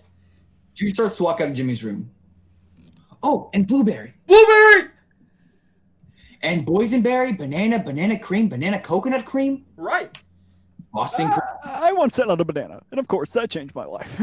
Judy 0.74 0.92
starts 0.92 1.16
to 1.18 1.22
walk 1.24 1.40
out 1.40 1.48
of 1.48 1.54
Jimmy's 1.54 1.84
room. 1.84 2.10
Oh, 3.22 3.48
and 3.54 3.66
blueberry. 3.66 4.12
Blueberry. 4.26 4.90
And 6.42 6.66
boysenberry, 6.66 7.36
banana, 7.36 7.82
banana 7.82 8.18
cream, 8.18 8.48
banana 8.48 8.78
coconut 8.78 9.24
cream, 9.24 9.64
Right. 9.76 10.16
Boston 10.96 11.30
cream. 11.30 11.40
I 11.62 11.92
once 11.92 12.14
sat 12.14 12.30
on 12.30 12.40
a 12.40 12.44
banana, 12.44 12.80
and 12.90 12.98
of 12.98 13.06
course 13.06 13.30
that 13.32 13.50
changed 13.50 13.74
my 13.74 13.84
life. 13.84 14.08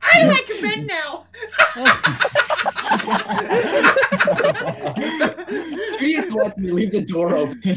I 0.00 0.26
like 0.26 0.48
a 0.48 0.62
bed 0.62 0.86
now. 0.86 1.26
Judy 5.98 6.14
has 6.14 6.32
lets 6.32 6.56
me 6.56 6.70
leave 6.70 6.92
the 6.92 7.02
door 7.02 7.36
open. 7.36 7.76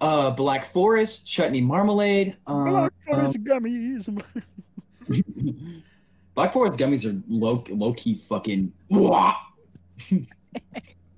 Uh, 0.00 0.32
black 0.32 0.64
forest, 0.64 1.24
chutney 1.26 1.60
marmalade. 1.60 2.36
Uh, 2.48 2.64
Black 2.64 2.92
Forest 3.06 3.44
gummies. 3.44 4.22
Black 6.34 6.52
Forest 6.52 6.80
gummies 6.80 7.08
are 7.08 7.16
low, 7.28 7.62
low 7.70 7.92
key 7.92 8.16
fucking. 8.16 8.72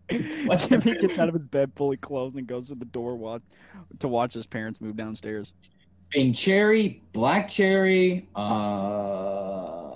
Wah! 0.11 0.19
What? 0.47 0.67
Jimmy 0.69 0.99
gets 0.99 1.19
out 1.19 1.29
of 1.29 1.35
his 1.35 1.45
bed 1.45 1.73
fully 1.77 1.97
clothed 1.97 2.37
and 2.37 2.47
goes 2.47 2.69
to 2.69 2.75
the 2.75 2.85
door 2.85 3.17
watch, 3.17 3.43
to 4.01 4.09
watch 4.09 4.35
his 4.35 4.47
parents 4.47 4.81
move 4.81 4.97
downstairs. 4.97 5.53
Bing 6.11 6.33
cherry, 6.33 7.03
black 7.13 7.49
cherry. 7.49 8.29
Uh, 8.35 9.93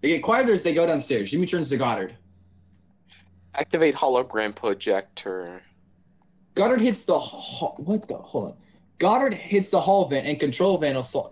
they 0.00 0.08
get 0.08 0.22
quieter 0.22 0.52
as 0.52 0.62
they 0.62 0.74
go 0.74 0.86
downstairs. 0.86 1.30
Jimmy 1.30 1.46
turns 1.46 1.68
to 1.68 1.76
Goddard. 1.76 2.16
Activate 3.54 3.94
hologram 3.94 4.54
projector. 4.54 5.62
Goddard 6.54 6.80
hits 6.80 7.04
the 7.04 7.18
hall, 7.18 7.76
what 7.78 8.08
the 8.08 8.16
hold 8.16 8.52
on. 8.52 8.56
Goddard 8.98 9.34
hits 9.34 9.70
the 9.70 9.80
hall 9.80 10.06
vent 10.06 10.26
and 10.26 10.38
control 10.38 10.78
panel 10.78 11.02
sl- 11.02 11.28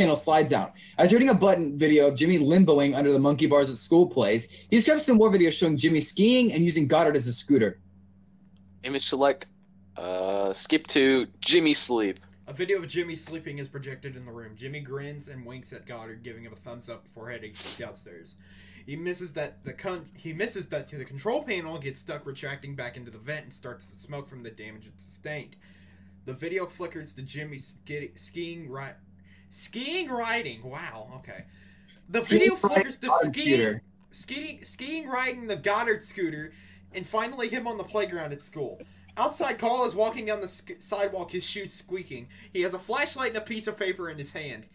panel 0.00 0.16
slides 0.16 0.50
out. 0.50 0.72
As 0.96 1.12
reading 1.12 1.28
a 1.28 1.34
button 1.34 1.76
video 1.76 2.08
of 2.08 2.14
Jimmy 2.14 2.38
limboing 2.38 2.96
under 2.96 3.12
the 3.12 3.18
monkey 3.18 3.46
bars 3.46 3.68
at 3.68 3.76
school 3.76 4.06
plays, 4.06 4.48
he 4.70 4.80
skips 4.80 5.04
to 5.04 5.14
more 5.14 5.30
videos 5.30 5.52
showing 5.52 5.76
Jimmy 5.76 6.00
skiing 6.00 6.54
and 6.54 6.64
using 6.64 6.88
Goddard 6.88 7.16
as 7.16 7.26
a 7.26 7.32
scooter. 7.34 7.78
Image 8.82 9.06
select. 9.06 9.46
Uh, 9.98 10.54
skip 10.54 10.86
to 10.86 11.26
Jimmy 11.40 11.74
sleep. 11.74 12.18
A 12.46 12.52
video 12.54 12.78
of 12.78 12.88
Jimmy 12.88 13.14
sleeping 13.14 13.58
is 13.58 13.68
projected 13.68 14.16
in 14.16 14.24
the 14.24 14.32
room. 14.32 14.56
Jimmy 14.56 14.80
grins 14.80 15.28
and 15.28 15.44
winks 15.44 15.70
at 15.74 15.86
Goddard, 15.86 16.22
giving 16.22 16.44
him 16.44 16.52
a 16.54 16.56
thumbs 16.56 16.88
up 16.88 17.04
before 17.04 17.30
heading 17.30 17.52
downstairs. 17.78 18.36
He 18.86 18.96
misses 18.96 19.34
that 19.34 19.62
the 19.64 19.74
con- 19.74 20.08
he 20.16 20.32
misses 20.32 20.68
that 20.68 20.88
to 20.88 20.96
the 20.96 21.04
control 21.04 21.42
panel, 21.42 21.78
gets 21.78 22.00
stuck 22.00 22.24
retracting 22.24 22.74
back 22.74 22.96
into 22.96 23.10
the 23.10 23.18
vent, 23.18 23.44
and 23.44 23.52
starts 23.52 23.86
to 23.88 23.98
smoke 23.98 24.30
from 24.30 24.44
the 24.44 24.50
damage 24.50 24.86
it 24.86 24.98
sustained. 24.98 25.56
The 26.24 26.32
video 26.32 26.66
flickers 26.66 27.12
to 27.14 27.22
Jimmy 27.22 27.58
ski- 27.58 28.12
skiing 28.16 28.70
right, 28.70 28.94
skiing 29.50 30.08
riding. 30.08 30.62
Wow, 30.62 31.10
okay. 31.16 31.44
The 32.08 32.22
video 32.22 32.56
flickers 32.56 32.96
the 32.96 33.10
skiing, 33.24 33.80
skiing, 34.10 34.64
skiing 34.64 35.08
riding 35.08 35.46
the 35.46 35.56
Goddard 35.56 36.02
scooter, 36.02 36.52
and 36.94 37.06
finally 37.06 37.48
him 37.48 37.66
on 37.66 37.78
the 37.78 37.84
playground 37.84 38.32
at 38.32 38.42
school. 38.42 38.80
Outside, 39.16 39.58
Carl 39.58 39.84
is 39.84 39.94
walking 39.94 40.26
down 40.26 40.40
the 40.40 40.48
sk- 40.48 40.80
sidewalk, 40.80 41.32
his 41.32 41.44
shoes 41.44 41.72
squeaking. 41.72 42.28
He 42.52 42.62
has 42.62 42.74
a 42.74 42.78
flashlight 42.78 43.30
and 43.30 43.38
a 43.38 43.42
piece 43.42 43.66
of 43.66 43.76
paper 43.76 44.08
in 44.08 44.18
his 44.18 44.32
hand. 44.32 44.66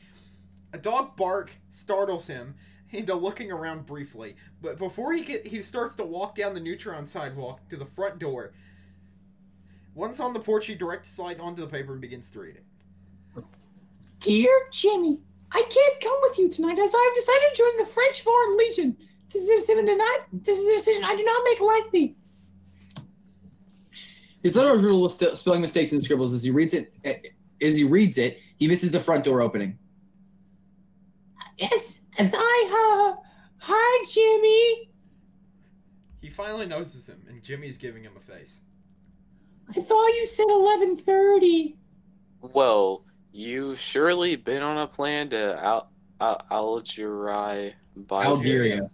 A 0.72 0.78
dog 0.78 1.18
bark 1.18 1.52
startles 1.70 2.28
him. 2.28 2.56
into 2.92 3.16
looking 3.16 3.52
around 3.52 3.86
briefly. 3.86 4.36
But 4.62 4.78
before 4.78 5.14
he 5.14 5.22
get, 5.24 5.48
he 5.48 5.62
starts 5.62 5.96
to 5.96 6.06
walk 6.06 6.36
down 6.36 6.54
the 6.54 6.60
neutron 6.60 7.06
sidewalk 7.06 7.68
to 7.70 7.78
the 7.78 7.86
front 7.86 8.20
door. 8.20 8.54
Once 9.94 10.20
on 10.20 10.34
the 10.34 10.40
porch, 10.40 10.68
he 10.68 10.76
directs 10.76 11.10
his 11.10 11.20
light 11.20 11.40
onto 11.40 11.62
the 11.62 11.68
paper 11.68 11.94
and 11.94 12.02
begins 12.02 12.32
to 12.32 12.40
read 12.40 12.56
it. 12.56 12.64
Dear 14.26 14.50
Jimmy, 14.72 15.20
I 15.52 15.62
can't 15.70 16.02
come 16.02 16.18
with 16.24 16.40
you 16.40 16.50
tonight 16.50 16.80
as 16.80 16.96
I 16.96 17.04
have 17.04 17.14
decided 17.14 17.42
to 17.54 17.58
join 17.58 17.78
the 17.78 17.86
French 17.86 18.22
Foreign 18.22 18.58
Legion. 18.58 18.98
This 19.32 19.44
is 19.44 19.50
a 19.50 19.56
decision 19.58 19.86
not, 19.86 20.22
This 20.34 20.58
is 20.58 20.68
a 20.68 20.72
decision 20.72 21.04
I 21.04 21.16
do 21.16 21.24
not 21.24 21.44
make 21.44 21.60
lightly. 21.60 22.16
His 24.42 24.56
letter 24.56 24.74
is 24.74 24.82
riddled 24.82 25.04
with 25.04 25.12
st- 25.12 25.38
spelling 25.38 25.62
mistakes 25.62 25.92
and 25.92 26.02
scribbles. 26.02 26.34
As 26.34 26.44
he 26.44 26.50
reads 26.50 26.74
it, 26.74 26.92
eh, 27.04 27.18
as 27.62 27.78
he 27.78 27.84
reads 27.84 28.18
it, 28.18 28.40
he 28.58 28.68
misses 28.68 28.90
the 28.90 29.00
front 29.00 29.26
door 29.26 29.42
opening. 29.42 29.78
Yes, 31.60 32.02
as 32.18 32.34
I 32.36 33.16
uh, 33.16 33.22
hi 33.60 34.06
Jimmy. 34.10 34.90
He 36.20 36.32
finally 36.32 36.66
notices 36.66 37.08
him, 37.08 37.24
and 37.30 37.44
Jimmy's 37.44 37.78
giving 37.78 38.04
him 38.04 38.14
a 38.18 38.20
face. 38.20 38.58
I 39.70 39.74
thought 39.74 40.08
you 40.08 40.26
said 40.26 40.48
eleven 40.50 40.96
thirty. 40.96 41.78
Well, 42.42 43.06
you've 43.36 43.80
surely 43.80 44.38
been 44.38 44.62
on 44.62 44.78
a 44.78 44.88
plan 44.88 45.30
to 45.30 45.62
Al- 45.62 45.92
Al- 46.22 46.46
Algeria 46.50 47.74
by 47.96 48.24
Algeria. 48.24 48.90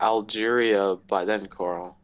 Algeria 0.00 0.96
by 1.06 1.24
then, 1.24 1.46
Carl. 1.46 1.96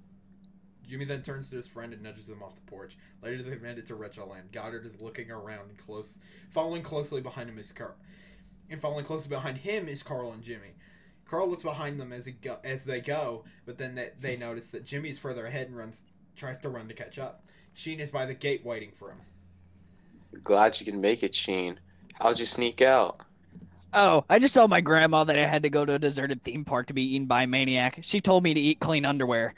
Jimmy 0.87 1.05
then 1.05 1.23
turns 1.23 1.51
to 1.51 1.57
his 1.57 1.67
friend 1.67 1.93
and 1.93 2.03
nudges 2.03 2.29
him 2.29 2.43
off 2.43 2.55
the 2.55 2.61
porch. 2.62 2.97
Later, 3.23 3.43
they 3.43 3.57
made 3.57 3.79
it 3.79 3.87
to 3.87 3.95
Retro 3.95 4.27
Land. 4.27 4.53
Goddard 4.53 4.87
is 4.87 5.01
looking 5.01 5.31
around 5.31 5.71
and 5.71 5.79
close, 5.79 6.19
following 6.51 6.83
closely 6.83 7.21
behind 7.21 7.49
him 7.49 7.59
is 7.59 7.73
Carl, 7.73 7.97
and 8.71 8.81
following 8.81 9.05
closely 9.05 9.31
behind 9.31 9.59
him 9.59 9.89
is 9.89 10.03
Carl 10.03 10.33
and 10.33 10.43
Jimmy. 10.43 10.75
Carl 11.29 11.49
looks 11.49 11.62
behind 11.62 11.99
them 11.99 12.12
as 12.12 12.27
he 12.27 12.33
go, 12.33 12.59
as 12.62 12.85
they 12.85 13.01
go, 13.01 13.45
but 13.65 13.79
then 13.79 13.95
they, 13.95 14.11
they 14.21 14.37
notice 14.41 14.71
that 14.71 14.85
Jimmy's 14.85 15.19
further 15.19 15.47
ahead 15.47 15.69
and 15.69 15.77
runs, 15.77 16.03
tries 16.37 16.59
to 16.59 16.69
run 16.69 16.89
to 16.89 16.95
catch 16.95 17.19
up. 17.19 17.45
Sheen 17.75 18.01
is 18.01 18.11
by 18.11 18.27
the 18.27 18.35
gate 18.35 18.65
waiting 18.65 18.93
for 18.93 19.11
him. 19.11 19.21
Glad 20.45 20.81
you 20.81 20.87
can 20.87 21.01
make 21.01 21.23
it, 21.23 21.35
Sheen. 21.35 21.79
How'd 22.15 22.39
you 22.39 22.47
sneak 22.47 22.83
out? 22.83 23.21
Oh, 23.95 24.25
I 24.31 24.39
just 24.39 24.55
told 24.55 24.71
my 24.71 24.81
grandma 24.81 25.25
that 25.25 25.39
I 25.39 25.47
had 25.47 25.62
to 25.65 25.71
go 25.71 25.85
to 25.85 25.95
a 25.95 25.99
deserted 25.99 26.43
theme 26.43 26.65
park 26.65 26.87
to 26.87 26.95
be 26.95 27.15
eaten 27.15 27.27
by 27.27 27.43
a 27.43 27.47
maniac. 27.47 27.99
She 28.01 28.21
told 28.21 28.43
me 28.43 28.55
to 28.55 28.61
eat 28.61 28.81
clean 28.81 29.05
underwear. 29.05 29.55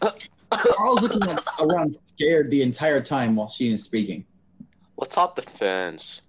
Carl's 0.50 1.02
looking 1.02 1.20
like, 1.20 1.38
around 1.60 1.94
scared 2.04 2.50
the 2.50 2.62
entire 2.62 3.00
time 3.00 3.36
while 3.36 3.46
Sheen 3.46 3.72
is 3.72 3.84
speaking. 3.84 4.24
Let's 4.96 5.14
hop 5.14 5.36
the 5.36 5.42
fence. 5.42 6.22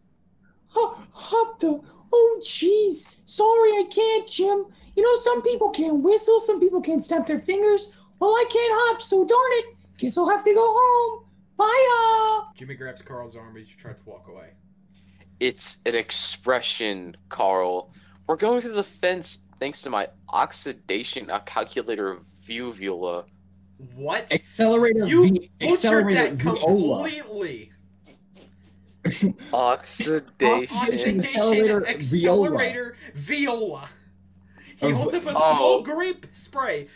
Hop, 0.68 1.02
hop 1.12 1.60
the. 1.60 1.82
Oh, 2.14 2.40
jeez. 2.44 3.16
Sorry, 3.26 3.72
I 3.72 3.86
can't, 3.90 4.28
Jim. 4.28 4.66
You 4.96 5.04
know, 5.04 5.16
some 5.22 5.42
people 5.42 5.70
can't 5.70 6.04
whistle, 6.04 6.40
some 6.40 6.60
people 6.60 6.82
can't 6.82 7.04
snap 7.04 7.26
their 7.26 7.40
fingers. 7.40 7.92
Well, 8.20 8.32
I 8.32 8.46
can't 8.50 8.74
hop, 8.76 9.02
so 9.02 9.26
darn 9.26 9.40
it. 9.54 9.66
Guess 9.98 10.18
I'll 10.18 10.30
have 10.30 10.44
to 10.44 10.54
go 10.54 10.66
home. 10.68 11.26
Bye, 11.62 12.42
uh. 12.48 12.52
Jimmy 12.56 12.74
grabs 12.74 13.04
Carl's 13.04 13.36
arm 13.36 13.56
as 13.58 13.68
he 13.68 13.76
tries 13.76 14.02
to 14.02 14.10
walk 14.10 14.28
away. 14.28 14.50
It's 15.40 15.78
an 15.86 15.94
expression, 15.94 17.16
Carl. 17.30 17.94
We're 18.26 18.36
going 18.36 18.62
through 18.62 18.74
the 18.74 18.84
fence 18.84 19.40
thanks 19.60 19.84
to 19.84 19.92
my 19.92 20.08
oxidation 20.30 21.30
calculator 21.46 22.18
vuvula. 22.48 23.26
What? 23.96 24.32
Accelerator 24.32 25.06
You 25.06 25.24
V. 25.30 25.52
butchered 25.60 25.74
Accelerator 25.74 26.14
that 26.24 26.34
Viola. 26.34 27.04
completely. 27.10 27.72
Oxidation. 29.54 30.78
Oxidation 30.78 31.20
Accelerator 31.26 31.88
accelerator 31.88 32.96
viola. 33.16 33.90
He 34.78 34.88
Of- 34.88 34.94
holds 34.94 35.14
up 35.14 35.26
a 35.28 35.34
Oh. 35.36 35.56
small 35.56 35.82
green 35.84 36.16
spray. 36.34 36.88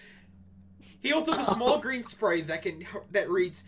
He 1.00 1.10
holds 1.10 1.30
up 1.30 1.40
a 1.48 1.54
small 1.54 1.78
green 1.86 2.04
spray 2.04 2.42
that 2.42 2.62
can 2.64 2.86
that 3.12 3.30
reads 3.30 3.64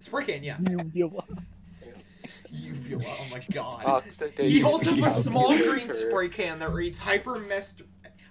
spray 0.00 0.24
can. 0.24 0.42
Yeah, 0.42 0.58
uvula. 0.92 1.24
Oh 1.32 3.28
my 3.32 3.40
god. 3.52 3.84
Oxidation. 3.84 4.50
He 4.50 4.60
holds 4.60 4.88
up 4.88 4.98
a 4.98 5.10
small 5.10 5.56
green 5.56 5.88
spray 5.88 6.28
can 6.28 6.58
that 6.58 6.70
reads 6.70 6.98
hyper 6.98 7.38
mest 7.38 7.82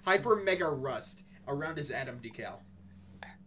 hyper 0.04 0.36
mega 0.36 0.68
rust 0.68 1.22
around 1.48 1.78
his 1.78 1.90
atom 1.90 2.20
decal. 2.20 2.58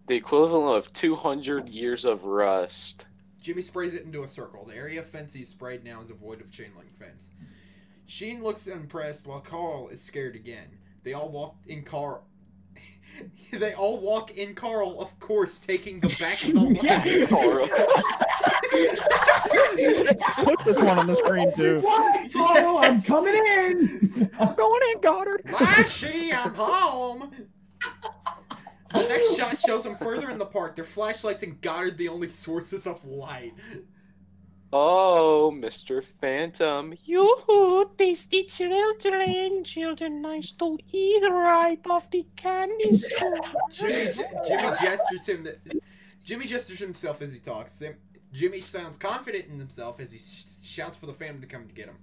The 0.08 0.16
equivalent 0.16 0.78
of 0.78 0.92
200 0.94 1.70
years 1.70 2.04
of 2.04 2.26
rust. 2.26 3.06
Jimmy 3.42 3.62
sprays 3.62 3.94
it 3.94 4.04
into 4.04 4.24
a 4.24 4.28
circle. 4.28 4.66
The 4.66 4.76
area 4.76 5.00
of 5.00 5.08
fence 5.08 5.34
he 5.34 5.46
sprayed 5.46 5.84
now 5.84 6.02
is 6.02 6.10
a 6.10 6.14
void 6.14 6.42
of 6.42 6.52
chain 6.52 6.72
link 6.78 6.98
fence. 6.98 7.30
Sheen 8.06 8.44
looks 8.44 8.68
impressed 8.68 9.28
while 9.28 9.40
Carl 9.40 9.88
is 9.90 10.02
scared 10.02 10.36
again. 10.36 10.78
They 11.04 11.14
all 11.14 11.30
walk 11.30 11.56
in 11.66 11.84
Carl. 11.84 12.26
they 13.52 13.74
all 13.74 14.00
walk 14.00 14.32
in 14.38 14.56
Carl, 14.56 15.00
of 15.00 15.20
course, 15.20 15.60
taking 15.60 16.00
the 16.00 16.08
back 16.20 16.44
of 16.44 16.54
the 16.54 16.60
line. 16.60 16.76
Yeah. 16.82 17.26
Carl. 17.30 17.68
Put 20.46 20.66
this 20.66 20.78
one 20.78 21.00
on 21.00 21.08
the 21.08 21.16
screen 21.16 21.54
too. 21.56 21.80
What? 21.82 22.32
Carl, 22.34 22.78
I'm 22.80 23.02
coming 23.02 23.36
in. 23.36 24.32
I'm 24.40 24.56
going 24.56 24.82
in, 24.94 25.02
Goddard. 25.02 25.44
Bye, 25.52 25.86
she, 25.88 26.32
I'm 26.32 26.54
home. 26.54 27.32
The 28.94 29.08
next 29.08 29.36
shot 29.36 29.58
shows 29.58 29.84
them 29.84 29.96
further 29.96 30.30
in 30.30 30.38
the 30.38 30.46
park. 30.46 30.76
Their 30.76 30.86
flashlights 30.86 31.42
and 31.44 31.60
Goddard 31.62 31.98
the 31.98 32.10
only 32.10 32.30
sources 32.30 32.86
of 32.86 33.06
light. 33.06 33.54
Oh, 34.76 35.54
Mr. 35.56 36.04
Phantom. 36.04 36.96
You 37.06 37.92
tasty 37.96 38.46
children. 38.46 39.64
Children, 39.64 40.26
I 40.26 40.40
stole 40.40 40.80
either 40.92 41.32
ripe 41.32 41.88
off 41.88 42.10
the 42.10 42.26
candy 42.36 42.98
store. 42.98 43.34
Jimmy, 43.72 44.14
Jimmy 44.48 44.64
gestures 44.82 45.28
him. 45.28 45.44
That, 45.44 45.60
Jimmy 46.24 46.48
gestures 46.48 46.80
himself 46.80 47.22
as 47.22 47.32
he 47.34 47.40
talks. 47.40 47.84
Jimmy 48.32 48.60
sounds 48.60 48.98
confident 48.98 49.46
in 49.48 49.60
himself 49.60 50.00
as 50.00 50.12
he 50.12 50.18
sh- 50.18 50.46
shouts 50.64 50.98
for 50.98 51.06
the 51.06 51.14
family 51.14 51.42
to 51.42 51.48
come 51.48 51.68
to 51.68 51.74
get 51.76 51.90
him. 51.90 51.98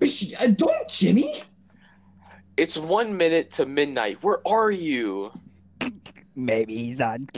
But 0.00 0.10
sh- 0.10 0.34
uh, 0.40 0.48
don't, 0.48 0.88
Jimmy. 0.88 1.44
It's 2.56 2.76
one 2.76 3.16
minute 3.16 3.52
to 3.52 3.66
midnight. 3.66 4.20
Where 4.24 4.40
are 4.48 4.72
you? 4.72 5.30
Maybe 6.34 6.76
he's 6.76 7.00
on 7.00 7.28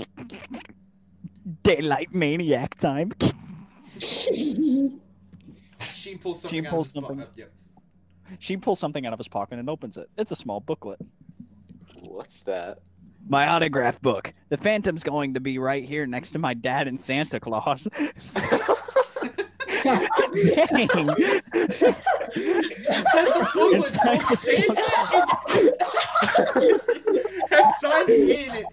daylight 1.63 2.15
maniac 2.15 2.77
time. 2.77 3.13
Sheen 4.01 5.01
pulls 6.21 6.41
something 6.43 6.57
Sheen 6.59 6.67
out 6.67 6.71
pulls 6.71 6.89
of 6.89 6.95
his 6.95 7.03
bu- 7.03 7.07
something. 7.09 7.21
uh, 7.23 7.27
yep. 7.37 7.53
She 8.39 8.57
pulls 8.57 8.79
something 8.79 9.05
out 9.07 9.13
of 9.13 9.19
his 9.19 9.29
pocket 9.29 9.59
and 9.59 9.69
opens 9.69 9.97
it. 9.97 10.09
It's 10.17 10.33
a 10.33 10.37
small 10.37 10.61
booklet. 10.61 10.99
What's 12.01 12.43
that? 12.43 12.79
My 13.29 13.49
autograph 13.49 14.01
book. 14.03 14.33
The 14.51 14.57
Phantom's 14.57 15.03
going 15.03 15.35
to 15.35 15.41
be 15.41 15.59
right 15.59 15.85
here 15.85 16.07
next 16.07 16.33
to 16.33 16.39
my 16.39 16.53
dad 16.55 16.89
and 16.89 16.99
Santa 17.01 17.41
Claus. 17.41 17.87
Dang. 19.85 20.89
Inside 22.85 23.29
the 23.29 23.49
booklet, 23.55 23.95
called 23.95 24.39
Santa 24.39 24.77
has 27.55 27.81
signed 27.81 28.09
in 28.09 28.51
it. 28.55 28.67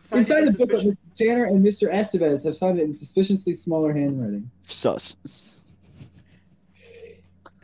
Signed 0.00 0.20
Inside 0.20 0.44
the 0.46 0.52
booklet, 0.66 0.98
Santa 1.14 1.44
and 1.44 1.64
Mr. 1.64 1.92
Estevez 1.92 2.44
have 2.44 2.56
signed 2.56 2.78
it 2.78 2.84
in 2.84 2.92
suspiciously 2.92 3.54
smaller 3.54 3.92
handwriting. 3.92 4.50
Sus. 4.62 5.16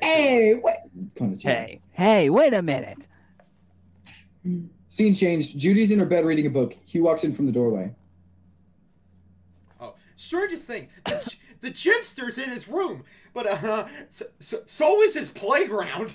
Hey, 0.01 0.55
wait. 0.55 0.77
Come 1.17 1.35
to 1.35 1.49
hey, 1.49 1.81
hey, 1.93 2.31
wait 2.31 2.55
a 2.55 2.63
minute. 2.63 3.09
Scene 4.89 5.15
changed. 5.15 5.59
Judy's 5.59 5.91
in 5.91 5.99
her 5.99 6.07
bed 6.07 6.25
reading 6.25 6.47
a 6.47 6.51
book. 6.51 6.77
He 6.85 7.01
walks 7.01 7.25
in 7.25 7.33
from 7.33 7.47
the 7.47 7.53
doorway. 7.53 7.95
Oh, 9.81 9.95
strangest 10.17 10.65
thing, 10.65 10.89
the, 11.05 11.23
ch- 11.29 11.41
the 11.61 11.71
chipster's 11.71 12.39
in 12.39 12.51
his 12.51 12.69
room, 12.69 13.05
but 13.35 13.47
uh, 13.47 13.87
so, 14.09 14.27
so, 14.41 14.63
so 14.67 15.03
is 15.03 15.15
his 15.15 15.31
playground. 15.31 16.15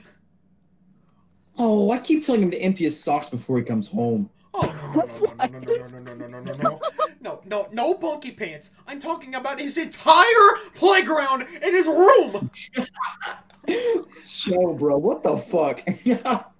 Oh, 1.57 1.91
I 1.91 1.99
keep 1.99 2.25
telling 2.25 2.41
him 2.41 2.51
to 2.51 2.57
empty 2.57 2.85
his 2.85 3.01
socks 3.01 3.29
before 3.29 3.57
he 3.57 3.63
comes 3.63 3.87
home. 3.87 4.29
Oh 4.53 4.61
no 4.95 5.47
no 5.47 5.87
no 5.87 5.87
no 5.87 5.99
no 5.99 5.99
no 5.99 6.13
no 6.13 6.27
no 6.27 6.27
no 6.27 6.39
no 6.39 6.53
no 6.53 6.53
no 6.53 6.79
no 7.21 7.41
no 7.45 7.67
no 7.71 7.93
bunky 7.95 8.31
pants! 8.31 8.69
I'm 8.87 8.99
talking 8.99 9.33
about 9.35 9.59
his 9.59 9.77
entire 9.77 10.57
playground 10.75 11.41
in 11.41 11.73
his 11.73 11.87
room. 11.87 12.51
Show, 14.19 14.73
bro. 14.73 14.97
What 14.97 15.23
the 15.23 15.37
fuck? 15.37 15.81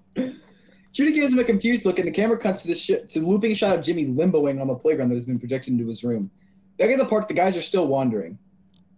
Judy 0.94 1.12
gives 1.12 1.34
him 1.34 1.40
a 1.40 1.44
confused 1.44 1.86
look, 1.86 2.00
and 2.00 2.08
the 2.08 2.12
camera 2.12 2.38
cuts 2.38 2.62
to 2.64 2.68
the 2.70 2.76
sh- 2.76 3.08
to 3.10 3.20
looping 3.20 3.56
shot 3.56 3.78
of 3.78 3.84
Jimmy 3.84 4.06
limboing 4.06 4.62
on 4.62 4.68
the 4.68 4.76
playground 4.76 5.10
that 5.10 5.16
has 5.16 5.26
been 5.26 5.40
projected 5.40 5.74
into 5.74 5.88
his 5.88 6.04
room. 6.04 6.30
Back 6.78 6.92
at 6.92 6.98
the 6.98 7.06
park, 7.06 7.28
the 7.28 7.34
guys 7.34 7.58
are 7.58 7.62
still 7.62 7.88
wandering. 7.88 8.38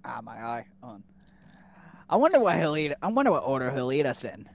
Ah, 0.04 0.20
my 0.22 0.34
eye. 0.34 0.66
On. 0.84 1.04
I 2.10 2.18
wonder 2.18 2.40
what 2.40 2.58
he'll 2.60 2.78
eat. 2.78 2.94
I 3.02 3.08
wonder 3.08 3.32
what 3.32 3.44
order 3.44 3.72
he'll 3.72 3.92
eat 3.92 4.06
us 4.06 4.24
in. 4.24 4.48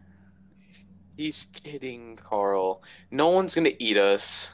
He's 1.20 1.48
kidding, 1.52 2.16
Carl. 2.16 2.83
No 3.11 3.28
one's 3.28 3.54
gonna 3.54 3.74
eat 3.78 3.98
us. 3.98 4.48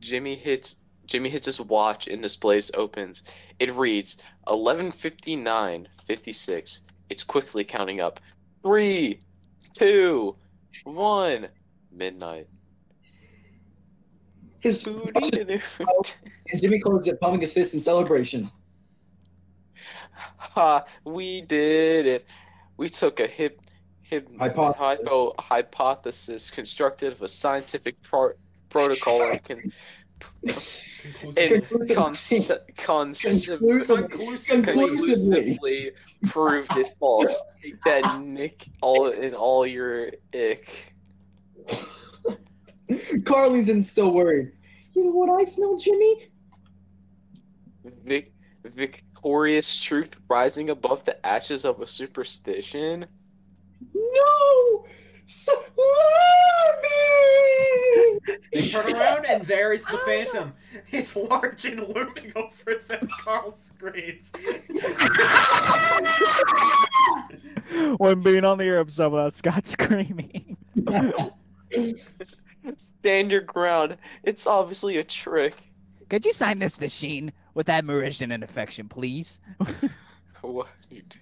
Jimmy 0.00 0.34
hits 0.34 0.76
Jimmy 1.04 1.28
hits 1.28 1.44
his 1.44 1.60
watch 1.60 2.08
and 2.08 2.24
this 2.24 2.36
place 2.36 2.70
opens. 2.72 3.22
It 3.58 3.70
reads 3.74 4.16
11:59:56. 4.46 6.80
It's 7.10 7.22
quickly 7.22 7.64
counting 7.64 8.00
up. 8.00 8.18
Three, 8.62 9.20
two, 9.74 10.36
one. 10.84 11.48
Midnight. 11.90 12.48
His 14.60 14.84
Booty 14.84 15.12
and 16.50 16.58
Jimmy 16.58 16.80
closes 16.80 17.08
it, 17.08 17.20
pumping 17.20 17.42
his 17.42 17.52
fist 17.52 17.74
in 17.74 17.80
celebration. 17.80 18.50
Ha! 20.38 20.86
We 21.04 21.42
did 21.42 22.06
it. 22.06 22.24
We 22.78 22.88
took 22.88 23.20
a 23.20 23.26
hip 23.26 23.60
Hypothesis. 24.38 25.08
hypo, 25.08 25.34
hypothesis 25.38 26.50
constructed 26.50 27.12
of 27.12 27.22
a 27.22 27.28
scientific 27.28 28.00
pro- 28.02 28.32
protocol 28.68 29.22
and 29.22 29.42
can 29.44 29.72
and 31.34 31.62
Conclusively. 34.64 35.90
proved 36.26 36.76
it 36.76 36.94
false. 36.98 37.44
Take 37.62 37.82
that, 37.84 38.20
Nick, 38.20 38.66
all 38.80 39.08
in 39.08 39.34
all 39.34 39.66
your 39.66 40.10
ick. 40.34 40.94
Carl 43.24 43.50
leans 43.50 43.68
in, 43.68 43.82
still 43.82 44.12
worried. 44.12 44.52
You 44.94 45.04
know 45.06 45.10
what 45.12 45.30
I 45.40 45.44
smell, 45.44 45.76
Jimmy? 45.76 46.28
Vic- 48.04 48.32
victorious 48.64 49.80
truth 49.80 50.16
rising 50.28 50.70
above 50.70 51.04
the 51.04 51.24
ashes 51.26 51.64
of 51.64 51.80
a 51.80 51.86
superstition. 51.86 53.06
No! 54.12 54.84
So- 55.24 55.62
They 58.52 58.68
turn 58.68 58.92
around 58.94 59.24
and 59.26 59.44
there 59.46 59.72
is 59.72 59.84
the 59.86 59.98
Phantom. 59.98 60.52
It's 60.90 61.16
large 61.16 61.64
and 61.64 61.80
looming 61.88 62.32
over 62.36 62.74
them 62.88 63.08
Carl 63.20 63.52
screams. 63.52 64.30
when 67.96 68.20
being 68.22 68.44
on 68.44 68.58
the 68.58 68.64
air 68.64 68.78
episode 68.80 69.10
without 69.12 69.34
Scott 69.34 69.66
screaming. 69.66 70.56
Stand 73.00 73.30
your 73.30 73.40
ground. 73.40 73.96
It's 74.22 74.46
obviously 74.46 74.98
a 74.98 75.04
trick. 75.04 75.54
Could 76.10 76.26
you 76.26 76.32
sign 76.32 76.58
this 76.58 76.76
to 76.78 76.88
Sheen 76.88 77.32
with 77.54 77.68
admiration 77.68 78.32
and 78.32 78.42
affection, 78.44 78.88
please? 78.88 79.40
What? 80.42 80.66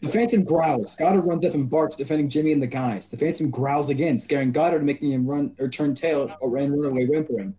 The 0.01 0.09
Phantom 0.09 0.45
growls. 0.45 0.97
Goddard 0.97 1.23
runs 1.23 1.45
up 1.45 1.55
and 1.55 1.69
barks, 1.69 1.97
defending 1.97 2.29
Jimmy 2.29 2.53
and 2.53 2.63
the 2.63 2.67
guys. 2.67 3.09
The 3.09 3.19
Phantom 3.19 3.51
growls 3.51 3.91
again, 3.91 4.19
scaring 4.19 4.51
Goddard, 4.51 4.79
and 4.79 4.87
making 4.87 5.13
him 5.13 5.27
run 5.27 5.55
or 5.59 5.69
turn 5.69 5.95
tail 5.95 6.35
or 6.41 6.57
and 6.57 6.83
run 6.83 6.93
away 6.93 7.05
whimpering. 7.05 7.55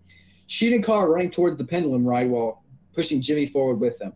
Sheen 0.48 0.74
and 0.74 0.84
Carl 0.84 1.04
are 1.04 1.12
running 1.12 1.30
towards 1.30 1.58
the 1.58 1.64
pendulum 1.64 2.06
ride 2.06 2.30
while 2.30 2.64
pushing 2.94 3.22
Jimmy 3.22 3.46
forward 3.46 3.80
with 3.80 3.98
them. 4.00 4.14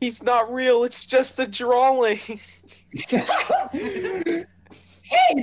He's 0.00 0.22
not 0.22 0.52
real. 0.52 0.84
It's 0.84 1.04
just 1.04 1.38
a 1.38 1.46
drawing. 1.46 2.18
hey, 3.08 4.44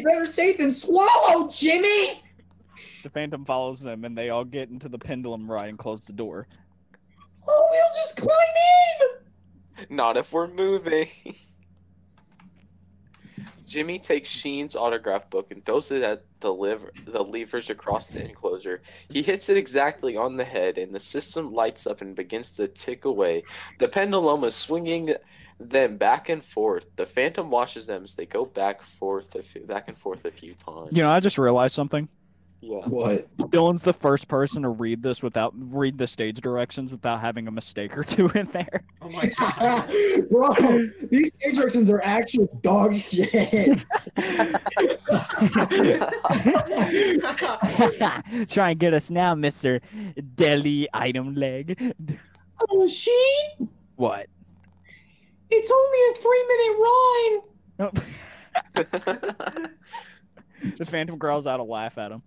better 0.03 0.25
safe 0.25 0.57
than 0.57 0.71
swallow, 0.71 1.47
Jimmy! 1.49 2.23
The 3.03 3.09
Phantom 3.09 3.45
follows 3.45 3.79
them, 3.79 4.03
and 4.03 4.17
they 4.17 4.29
all 4.29 4.43
get 4.43 4.69
into 4.69 4.89
the 4.89 4.99
pendulum 4.99 5.49
ride 5.49 5.69
and 5.69 5.77
close 5.77 6.01
the 6.01 6.13
door. 6.13 6.47
Oh, 7.47 7.67
we'll 7.71 7.95
just 7.95 8.17
climb 8.17 8.29
in! 8.29 9.16
Not 9.89 10.17
if 10.17 10.33
we're 10.33 10.47
moving. 10.47 11.07
Jimmy 13.65 13.99
takes 13.99 14.29
Sheen's 14.29 14.77
autograph 14.77 15.29
book 15.29 15.51
and 15.51 15.63
throws 15.65 15.91
it 15.91 16.01
at 16.01 16.23
the 16.39 16.53
liver, 16.53 16.93
the 17.05 17.21
levers 17.21 17.69
across 17.69 18.09
the 18.09 18.23
enclosure. 18.23 18.81
He 19.09 19.21
hits 19.21 19.49
it 19.49 19.57
exactly 19.57 20.15
on 20.15 20.37
the 20.37 20.45
head, 20.45 20.77
and 20.77 20.95
the 20.95 20.99
system 21.01 21.53
lights 21.53 21.85
up 21.85 22.01
and 22.01 22.15
begins 22.15 22.53
to 22.53 22.69
tick 22.69 23.03
away. 23.03 23.43
The 23.79 23.89
pendulum 23.89 24.45
is 24.45 24.55
swinging 24.55 25.13
them 25.59 25.97
back 25.97 26.29
and 26.29 26.43
forth. 26.43 26.85
The 26.95 27.05
Phantom 27.05 27.49
watches 27.49 27.87
them 27.87 28.03
as 28.03 28.15
they 28.15 28.25
go 28.25 28.45
back 28.45 28.81
forth, 28.83 29.35
a 29.35 29.41
few, 29.41 29.65
back 29.65 29.89
and 29.89 29.97
forth 29.97 30.23
a 30.23 30.31
few 30.31 30.53
times. 30.53 30.89
You 30.91 31.03
know, 31.03 31.11
I 31.11 31.19
just 31.19 31.37
realized 31.37 31.75
something. 31.75 32.07
Yeah. 32.61 32.79
What? 32.87 33.27
Dylan's 33.37 33.83
the 33.83 33.93
first 33.93 34.27
person 34.27 34.63
to 34.63 34.69
read 34.69 35.03
this 35.03 35.21
without 35.21 35.53
read 35.55 35.95
the 35.97 36.07
stage 36.07 36.41
directions 36.41 36.91
without 36.91 37.21
having 37.21 37.47
a 37.47 37.51
mistake 37.51 37.97
or 37.97 38.03
two 38.03 38.27
in 38.29 38.47
there. 38.47 38.83
Oh 38.99 39.09
my 39.11 39.31
god. 39.39 39.89
Bro, 40.29 40.49
these 41.09 41.29
stage 41.29 41.55
directions 41.55 41.89
are 41.89 42.01
actual 42.03 42.47
dog 42.61 42.93
shit. 42.99 43.31
Try 48.49 48.71
and 48.71 48.79
get 48.79 48.93
us 48.93 49.09
now, 49.09 49.33
Mister 49.33 49.79
Deli 50.35 50.89
Item 50.93 51.35
Leg. 51.35 51.95
oh, 52.69 52.85
Sheen? 52.87 53.69
What? 53.95 54.27
It's 55.49 55.71
only 55.71 55.99
a 56.11 56.13
three 56.15 56.45
minute 56.49 56.77
ride. 56.83 57.39
the 60.75 60.85
Phantom 60.85 61.17
growls 61.17 61.47
out 61.47 61.61
a 61.61 61.63
laugh 61.63 61.97
at 61.97 62.11
him. 62.11 62.21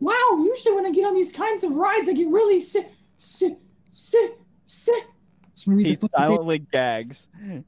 Wow, 0.00 0.44
usually 0.44 0.74
when 0.74 0.86
I 0.86 0.90
get 0.90 1.06
on 1.06 1.14
these 1.14 1.32
kinds 1.32 1.64
of 1.64 1.72
rides, 1.72 2.08
I 2.08 2.12
get 2.12 2.28
really 2.28 2.60
sick, 2.60 2.90
sick, 3.16 3.58
sick, 3.86 4.38
sick. 4.64 5.04
Let's 5.48 5.68
read 5.68 5.86
He 5.86 5.94
the 5.94 6.08
fucking 6.08 6.24
silently 6.24 6.58
gags 6.58 7.28
and 7.42 7.64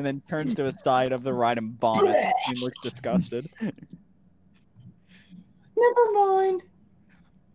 then 0.00 0.22
turns 0.28 0.54
to 0.56 0.64
his 0.64 0.78
side 0.82 1.12
of 1.12 1.22
the 1.22 1.32
ride 1.32 1.58
and 1.58 1.78
vomits. 1.80 2.18
He 2.46 2.54
looks 2.56 2.78
disgusted. 2.82 3.48
Never 3.60 3.72
mind. 6.12 6.64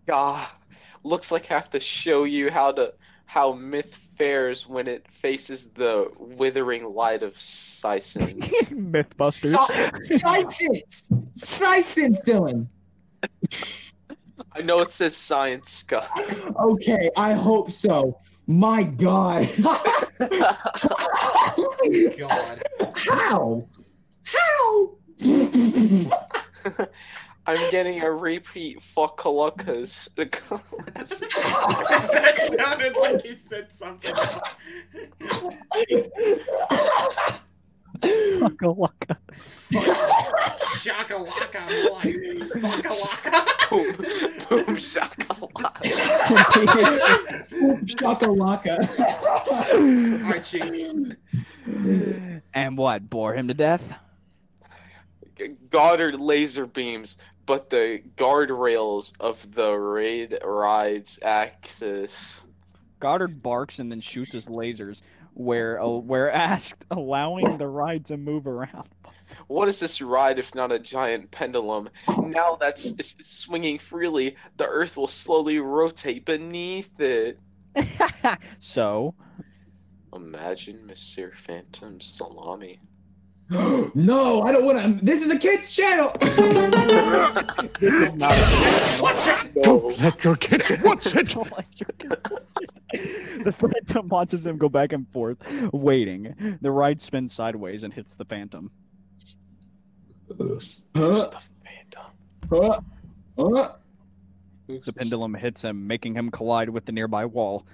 God, 0.07 0.47
looks 1.03 1.31
like 1.31 1.51
I 1.51 1.55
have 1.55 1.69
to 1.71 1.79
show 1.79 2.23
you 2.23 2.49
how 2.49 2.71
to 2.73 2.93
how 3.25 3.53
myth 3.53 3.95
fares 4.15 4.67
when 4.67 4.87
it 4.87 5.07
faces 5.09 5.71
the 5.71 6.11
withering 6.19 6.93
light 6.93 7.23
of 7.23 7.33
Sison. 7.35 8.39
Mythbusters. 8.91 9.55
Science! 10.03 11.09
Science, 11.33 12.21
Dylan! 12.21 12.67
I 14.55 14.61
know 14.61 14.81
it 14.81 14.91
says 14.91 15.17
science, 15.17 15.71
Scott. 15.71 16.07
Okay, 16.59 17.09
I 17.17 17.33
hope 17.33 17.71
so. 17.71 18.19
My 18.45 18.83
god. 18.83 19.49
God. 22.17 22.61
How? 22.95 23.67
How? 24.23 24.91
I'm 27.45 27.71
getting 27.71 28.01
a 28.01 28.09
repeat 28.11 28.81
for 28.81 29.09
fuckaluckas. 29.09 30.09
that 32.11 32.55
sounded 32.57 32.95
like 32.95 33.21
he 33.21 33.35
said 33.35 33.71
something 33.71 34.13
else. 38.03 38.41
Waka 38.41 38.73
Shaka 38.73 38.73
waka. 38.73 39.17
Shakalaka, 40.83 41.61
I'm 41.61 41.93
like, 41.93 42.19
fuckalaka. 42.83 43.69
boom, 43.69 43.95
boom, 44.65 44.75
shakalaka. 44.75 45.71
Shakalaka. 47.85 48.73
Archie. 50.25 51.15
And 52.53 52.77
what? 52.77 53.09
Bore 53.09 53.33
him 53.33 53.47
to 53.47 53.53
death? 53.53 53.93
Goddard 55.69 56.19
laser 56.19 56.65
beams, 56.65 57.17
but 57.45 57.69
the 57.69 58.01
guardrails 58.17 59.13
of 59.19 59.55
the 59.55 59.71
raid 59.71 60.37
ride's 60.43 61.19
axis. 61.23 62.43
Goddard 62.99 63.41
barks 63.41 63.79
and 63.79 63.91
then 63.91 63.99
shoots 63.99 64.31
his 64.31 64.45
lasers, 64.47 65.01
where 65.33 65.81
uh, 65.81 65.87
where 65.87 66.31
asked, 66.31 66.85
allowing 66.91 67.57
the 67.57 67.67
ride 67.67 68.05
to 68.05 68.17
move 68.17 68.47
around. 68.47 68.89
What 69.47 69.67
is 69.67 69.79
this 69.79 70.01
ride 70.01 70.39
if 70.39 70.53
not 70.53 70.71
a 70.71 70.79
giant 70.79 71.31
pendulum? 71.31 71.89
Now 72.17 72.55
that's 72.59 72.91
it's 72.99 73.15
swinging 73.23 73.79
freely, 73.79 74.35
the 74.57 74.65
Earth 74.65 74.97
will 74.97 75.07
slowly 75.07 75.59
rotate 75.59 76.25
beneath 76.25 76.99
it. 76.99 77.39
so, 78.59 79.15
Imagine 80.15 80.79
Mr. 80.87 81.33
Phantom 81.35 81.99
Salami. 81.99 82.79
no, 83.93 84.41
I 84.41 84.51
don't 84.51 84.65
want 84.65 84.99
to. 84.99 85.05
This 85.05 85.21
is 85.21 85.29
a 85.29 85.37
kid's 85.37 85.73
channel. 85.73 86.11
this 86.19 87.93
is 87.93 88.15
not 88.15 88.31
a 88.31 88.99
Watch 89.01 89.27
it! 89.27 89.63
Don't 89.63 89.99
let 89.99 90.23
your 90.23 90.35
kids 90.35 90.71
watch 90.81 91.07
it. 91.07 91.27
the 93.43 93.53
Phantom 93.53 94.07
watches 94.07 94.45
him 94.45 94.57
go 94.57 94.69
back 94.69 94.93
and 94.93 95.07
forth, 95.11 95.37
waiting. 95.73 96.57
The 96.61 96.71
ride 96.71 97.01
spins 97.01 97.33
sideways 97.33 97.83
and 97.83 97.93
hits 97.93 98.15
the 98.15 98.25
Phantom. 98.25 98.71
Who's 100.37 100.85
the 100.93 101.31
Phantom? 101.63 102.11
Huh? 102.49 102.79
Huh? 103.37 103.71
The 104.67 104.93
pendulum 104.93 105.33
hits 105.33 105.61
him, 105.61 105.85
making 105.85 106.15
him 106.15 106.31
collide 106.31 106.69
with 106.69 106.85
the 106.85 106.91
nearby 106.91 107.25
wall. 107.25 107.65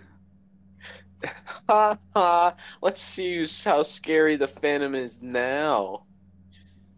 Ha 1.67 1.97
ha! 2.15 2.55
Let's 2.82 3.01
see 3.01 3.45
how 3.63 3.84
scary 3.84 4.36
the 4.36 4.47
Phantom 4.47 4.95
is 4.95 5.21
now. 5.21 6.05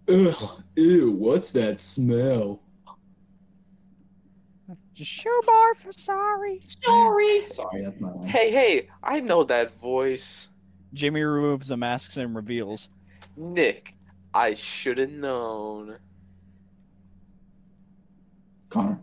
Ugh, 0.08 0.64
ew, 0.76 1.12
what's 1.12 1.52
that 1.52 1.82
smell? 1.82 2.62
Shoe 4.94 5.42
barf, 5.48 6.00
sorry. 6.00 6.60
Sorry. 6.62 7.48
Sorry, 7.48 7.82
that's 7.82 8.00
my 8.00 8.12
line. 8.12 8.28
Hey, 8.28 8.52
hey! 8.52 8.88
I 9.04 9.20
know 9.20 9.44
that 9.44 9.74
voice. 9.80 10.50
Jimmy 10.94 11.22
removes 11.22 11.70
the 11.70 11.78
masks 11.78 12.18
and 12.18 12.36
reveals. 12.36 12.90
Nick, 13.36 13.96
I 14.34 14.54
should 14.54 14.98
have 15.00 15.12
known. 15.12 15.98
Connor. 18.70 19.00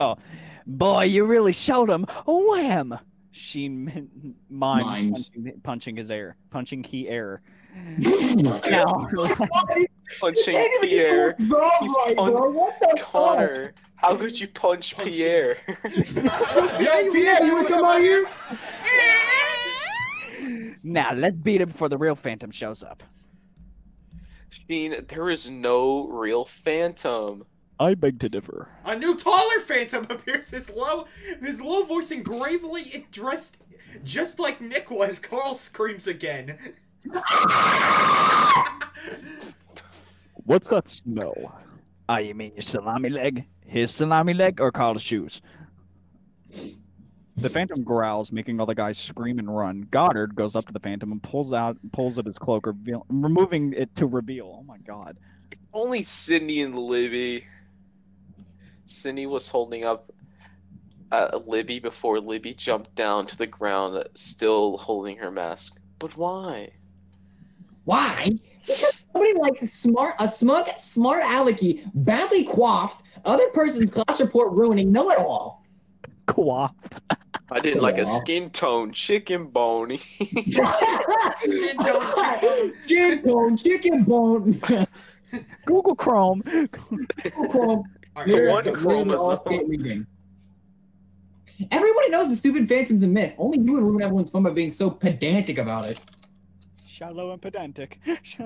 Oh, 0.00 0.16
boy, 0.66 1.04
you 1.04 1.24
really 1.24 1.52
showed 1.52 1.90
him. 1.90 2.06
Wham! 2.26 2.98
She 3.36 3.64
m- 3.66 4.36
mimed 4.48 4.84
Mimes. 4.84 5.30
punching, 5.30 5.60
punching 5.64 5.96
his 5.96 6.08
air, 6.12 6.36
punching 6.50 6.84
key 6.84 7.08
air. 7.08 7.42
now, 7.74 8.60
Now, 8.70 9.08
Punching 10.20 10.68
Pierre. 10.80 11.34
He's 11.36 11.52
pun- 12.14 12.54
What 12.54 12.78
the 12.80 12.96
Connor, 13.02 13.74
how 13.96 14.14
could 14.14 14.38
you 14.38 14.46
punch 14.46 14.96
Punch- 14.96 15.08
Pierre? 15.08 15.56
Yo, 15.84 17.10
Pierre, 17.12 17.44
you 17.44 17.54
would 17.56 17.66
come 17.66 17.84
out 17.84 18.00
here? 18.00 18.24
now 20.84 21.12
let's 21.14 21.36
beat 21.36 21.60
him 21.60 21.70
before 21.70 21.88
the 21.88 21.98
real 21.98 22.14
Phantom 22.14 22.52
shows 22.52 22.84
up. 22.84 23.02
Sheen, 24.50 24.94
there 25.08 25.28
is 25.28 25.50
no 25.50 26.06
real 26.06 26.44
phantom. 26.44 27.44
I 27.78 27.94
beg 27.94 28.20
to 28.20 28.28
differ. 28.28 28.68
A 28.84 28.96
new 28.96 29.16
taller 29.16 29.60
phantom 29.60 30.06
appears. 30.10 30.50
His 30.50 30.70
low, 30.70 31.06
his 31.40 31.60
low 31.60 31.84
voice 31.84 32.10
and 32.10 32.24
gravely 32.24 33.06
dressed, 33.10 33.58
just 34.04 34.38
like 34.38 34.60
Nick 34.60 34.90
was. 34.90 35.18
Carl 35.18 35.54
screams 35.54 36.06
again. 36.06 36.58
What's 40.44 40.68
that 40.70 40.88
smell? 40.88 41.58
Ah, 42.08 42.18
you 42.18 42.34
mean 42.34 42.52
your 42.54 42.62
salami 42.62 43.08
leg? 43.08 43.44
His 43.66 43.90
salami 43.90 44.34
leg 44.34 44.60
or 44.60 44.70
Carl's 44.70 45.02
shoes? 45.02 45.40
The 47.36 47.48
Phantom 47.48 47.82
growls, 47.82 48.30
making 48.30 48.60
all 48.60 48.66
the 48.66 48.74
guys 48.74 48.96
scream 48.96 49.38
and 49.38 49.54
run. 49.54 49.88
Goddard 49.90 50.36
goes 50.36 50.54
up 50.54 50.66
to 50.66 50.72
the 50.72 50.78
Phantom 50.78 51.10
and 51.10 51.22
pulls 51.22 51.52
out, 51.52 51.76
pulls 51.92 52.18
at 52.18 52.26
his 52.26 52.38
cloak, 52.38 52.66
reveal, 52.66 53.04
removing 53.08 53.72
it 53.72 53.94
to 53.96 54.06
reveal. 54.06 54.58
Oh 54.60 54.62
my 54.62 54.78
God! 54.78 55.16
Only 55.72 56.04
Cindy 56.04 56.60
and 56.60 56.78
Libby. 56.78 57.44
Cindy 58.86 59.26
was 59.26 59.48
holding 59.48 59.84
up 59.84 60.12
uh, 61.12 61.38
Libby 61.46 61.78
before 61.78 62.20
Libby 62.20 62.54
jumped 62.54 62.94
down 62.94 63.26
to 63.26 63.36
the 63.36 63.46
ground, 63.46 64.04
still 64.14 64.76
holding 64.78 65.16
her 65.18 65.30
mask. 65.30 65.78
But 65.98 66.16
why? 66.16 66.70
Why? 67.84 68.38
Because 68.66 69.04
nobody 69.14 69.34
likes 69.38 69.62
a 69.62 69.66
smart, 69.66 70.14
a 70.18 70.26
smug, 70.28 70.68
smart 70.76 71.22
alecky, 71.24 71.88
badly 71.94 72.44
coiffed, 72.44 73.02
other 73.24 73.48
person's 73.50 73.90
class 73.90 74.20
report 74.20 74.52
ruining 74.52 74.90
know-it-all. 74.90 75.64
Coiffed. 76.26 77.00
I 77.50 77.60
didn't 77.60 77.82
like 77.82 77.98
a 77.98 78.06
skin 78.06 78.48
tone, 78.50 78.90
chicken 78.92 79.48
bony. 79.48 79.98
Skin 79.98 80.64
tone, 81.76 82.72
Skin 82.80 83.22
tone, 83.22 83.56
chicken 83.58 84.04
bone. 84.04 84.60
Google 85.66 85.94
Chrome. 85.94 86.42
Alright, 86.46 87.54
We're- 87.54 87.82
One 88.14 88.30
we're 88.30 88.58
in 88.58 88.64
the 88.64 88.72
chromosome. 88.72 90.06
Everybody 91.70 92.08
knows 92.10 92.30
the 92.30 92.36
stupid 92.36 92.68
phantom's 92.68 93.02
a 93.02 93.06
myth. 93.06 93.34
Only 93.38 93.58
you 93.58 93.72
would 93.72 93.82
ruin 93.82 94.02
everyone's 94.02 94.30
fun 94.30 94.42
by 94.42 94.50
being 94.50 94.70
so 94.70 94.90
pedantic 94.90 95.58
about 95.58 95.88
it. 95.88 96.00
Shallow 96.86 97.32
and 97.32 97.42
pedantic. 97.42 98.00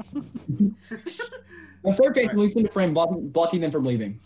The 1.85 1.92
third 1.92 2.14
phantom 2.14 2.38
leaves 2.38 2.57
into 2.57 2.70
frame, 2.70 2.92
blocking, 2.92 3.28
blocking 3.28 3.61
them 3.61 3.70
from 3.70 3.85
leaving. 3.85 4.20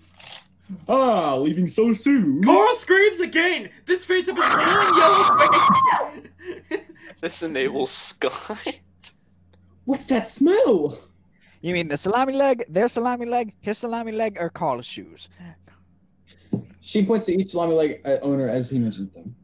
Ah, 0.89 1.35
leaving 1.37 1.69
so 1.69 1.93
soon. 1.93 2.43
Carl 2.43 2.77
screams 2.77 3.21
again. 3.21 3.69
This 3.85 4.05
phantom 4.05 4.39
is 4.39 4.49
wearing 4.49 4.97
yellow 4.97 6.21
face. 6.71 6.81
this 7.21 7.43
enables 7.43 7.91
Sky. 7.91 8.81
What's 9.85 10.07
that 10.07 10.29
smell? 10.29 10.99
You 11.63 11.73
mean 11.73 11.89
the 11.89 11.97
salami 11.97 12.35
leg, 12.35 12.65
their 12.69 12.89
salami 12.89 13.27
leg, 13.27 13.55
his 13.61 13.79
salami 13.79 14.13
leg, 14.13 14.37
or 14.39 14.51
Carl's 14.51 14.85
shoes? 14.85 15.29
She 16.81 17.05
points 17.05 17.27
to 17.27 17.33
each 17.33 17.49
salami 17.49 17.75
leg 17.75 18.01
uh, 18.05 18.19
owner 18.23 18.49
as 18.49 18.69
he 18.69 18.79
mentions 18.79 19.11
them. 19.11 19.35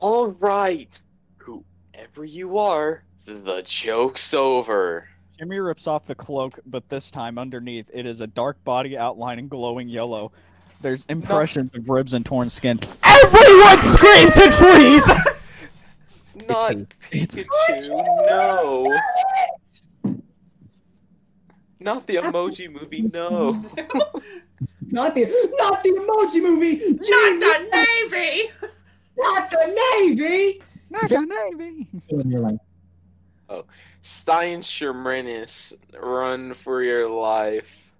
All 0.00 0.28
right, 0.28 1.00
whoever 1.36 2.24
you 2.24 2.58
are, 2.58 3.04
the 3.24 3.62
joke's 3.64 4.34
over. 4.34 5.08
Jimmy 5.38 5.58
rips 5.58 5.86
off 5.86 6.04
the 6.04 6.14
cloak, 6.14 6.58
but 6.66 6.86
this 6.88 7.10
time 7.10 7.38
underneath 7.38 7.88
it 7.94 8.04
is 8.04 8.20
a 8.20 8.26
dark 8.26 8.62
body 8.64 8.98
outline 8.98 9.38
in 9.38 9.48
glowing 9.48 9.88
yellow. 9.88 10.32
There's 10.82 11.04
impressions 11.08 11.70
of 11.74 11.88
ribs 11.88 12.14
and 12.14 12.26
torn 12.26 12.50
skin. 12.50 12.80
Everyone 13.04 13.80
screams 13.82 14.36
and 14.36 14.52
flees. 14.52 15.06
Not 16.48 16.74
It's 17.12 17.34
Pikachu, 17.34 17.88
no. 17.88 18.86
Not 21.80 22.06
the 22.06 22.16
emoji 22.16 22.70
movie, 22.70 23.02
no. 23.12 23.52
Not 24.90 25.14
the 25.14 25.24
not 25.58 25.82
the 25.82 25.90
emoji 25.90 26.42
movie. 26.42 26.76
Not 26.86 27.40
the 27.40 27.68
Navy. 28.12 28.50
Not 29.18 29.50
the 29.50 29.96
Navy. 29.98 30.62
Not 30.90 31.08
the 31.08 31.20
Navy. 31.20 31.88
And 32.10 32.30
you're 32.30 32.40
like, 32.40 32.58
Stein 34.02 34.60
Shermanis, 34.60 35.72
run 36.00 36.52
for 36.54 36.82
your 36.82 37.08
life. 37.08 37.94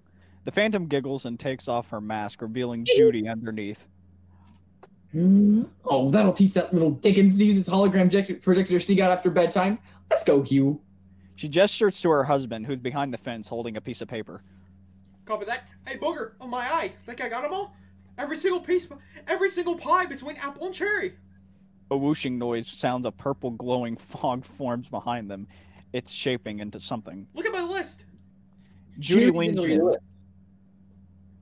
The 0.44 0.52
Phantom 0.52 0.86
giggles 0.86 1.26
and 1.26 1.38
takes 1.38 1.68
off 1.68 1.88
her 1.90 2.00
mask, 2.00 2.42
revealing 2.42 2.84
Judy 2.96 3.28
underneath. 3.28 3.86
"Hmm? 5.12 5.64
Oh, 5.84 6.10
that'll 6.10 6.32
teach 6.32 6.54
that 6.54 6.72
little 6.72 6.90
Dickens 6.92 7.38
to 7.38 7.44
use 7.44 7.56
his 7.56 7.68
hologram 7.68 8.10
projector 8.42 8.72
to 8.72 8.80
sneak 8.80 9.00
out 9.00 9.10
after 9.10 9.30
bedtime. 9.30 9.78
Let's 10.10 10.24
go, 10.24 10.42
Hugh. 10.42 10.80
She 11.40 11.48
gestures 11.48 11.98
to 12.02 12.10
her 12.10 12.24
husband, 12.24 12.66
who's 12.66 12.80
behind 12.80 13.14
the 13.14 13.16
fence 13.16 13.48
holding 13.48 13.78
a 13.78 13.80
piece 13.80 14.02
of 14.02 14.08
paper. 14.08 14.42
Copy 15.24 15.46
that. 15.46 15.64
Hey, 15.86 15.96
booger 15.96 16.32
on 16.38 16.50
my 16.50 16.70
eye. 16.70 16.92
Think 17.06 17.22
I 17.22 17.30
got 17.30 17.40
them 17.40 17.54
all? 17.54 17.74
Every 18.18 18.36
single 18.36 18.60
piece, 18.60 18.86
every 19.26 19.48
single 19.48 19.78
pie 19.78 20.04
between 20.04 20.36
apple 20.36 20.66
and 20.66 20.74
cherry. 20.74 21.14
A 21.90 21.96
whooshing 21.96 22.38
noise 22.38 22.68
sounds 22.68 23.06
a 23.06 23.10
purple 23.10 23.52
glowing 23.52 23.96
fog 24.10 24.44
forms 24.44 24.88
behind 24.88 25.30
them. 25.30 25.46
It's 25.94 26.12
shaping 26.12 26.58
into 26.58 26.78
something. 26.78 27.26
Look 27.32 27.46
at 27.46 27.52
my 27.52 27.62
list. 27.62 28.04
Judy 28.98 29.32
Judy's 29.32 29.70
in. 29.70 29.94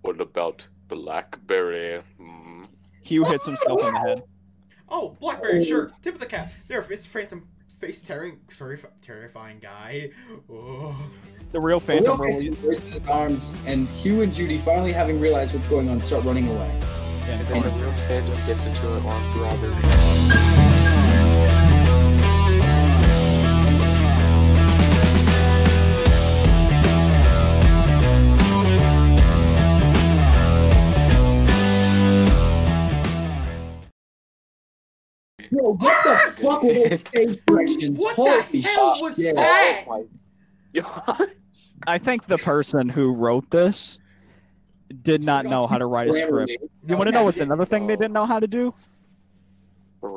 What 0.03 0.21
about 0.21 0.69
Blackberry? 0.87 2.05
Hmm. 2.19 2.67
Hugh 3.03 3.25
hits 3.25 3.47
himself 3.47 3.85
in 3.85 3.95
the 3.95 3.99
head. 3.99 4.23
Oh, 4.89 5.17
Blackberry, 5.19 5.65
sure. 5.65 5.91
Tip 6.03 6.15
of 6.15 6.21
the 6.21 6.27
cap. 6.27 6.53
There, 6.69 6.87
it's 6.89 7.05
Phantom 7.05 7.49
face 7.79 8.03
tearing, 8.03 8.39
terrif- 8.51 8.87
terrifying 9.03 9.59
guy. 9.61 10.11
Oh. 10.51 10.97
The 11.53 11.61
real 11.61 11.61
The 11.61 11.61
real 11.61 11.81
Phantom 11.81 12.19
Phantom 12.19 12.37
releases. 12.37 12.65
raises 12.65 12.93
his 12.99 13.09
arms, 13.09 13.55
and 13.67 13.87
Hugh 13.89 14.23
and 14.23 14.35
Judy, 14.35 14.59
finally 14.59 14.93
having 14.93 15.21
realized 15.21 15.55
what's 15.55 15.69
going 15.69 15.89
on, 15.89 16.05
start 16.05 16.25
running 16.25 16.49
away. 16.49 16.81
And 17.29 17.47
the 17.47 17.55
real 17.55 17.93
Phantom 18.07 18.35
gets 18.47 18.65
into 18.67 18.95
an 18.97 19.07
armed 19.07 19.37
robbery. 19.37 20.79
Yo, 35.51 35.73
what 35.77 36.05
the 36.05 36.18
fuck 36.39 36.63
were 36.63 36.73
those 36.75 37.01
stage 37.01 37.41
directions? 37.47 38.01
What 38.03 38.17
Holy 38.17 38.43
the 38.53 38.61
hell 38.63 38.95
shit. 38.95 39.03
was 39.03 39.19
Yeah. 39.19 39.33
that? 39.35 39.85
Oh 39.89 40.07
my 40.75 40.81
gosh. 40.81 41.29
I 41.87 41.99
think 41.99 42.27
the 42.27 42.39
person 42.39 42.89
who 42.89 43.13
wrote 43.15 43.51
this 43.51 43.99
did 45.03 45.23
not 45.25 45.45
know 45.47 45.67
how 45.67 45.79
to 45.79 45.87
write 45.87 46.09
a 46.09 46.13
script. 46.13 46.53
You 46.87 46.97
want 46.97 47.07
to 47.07 47.13
know 47.13 47.25
what's 47.25 47.41
another 47.41 47.65
thing 47.65 47.87
they 47.87 47.97
didn't 47.97 48.13
know 48.13 48.27
how 48.27 48.39
to 48.41 48.47
do? 48.47 48.75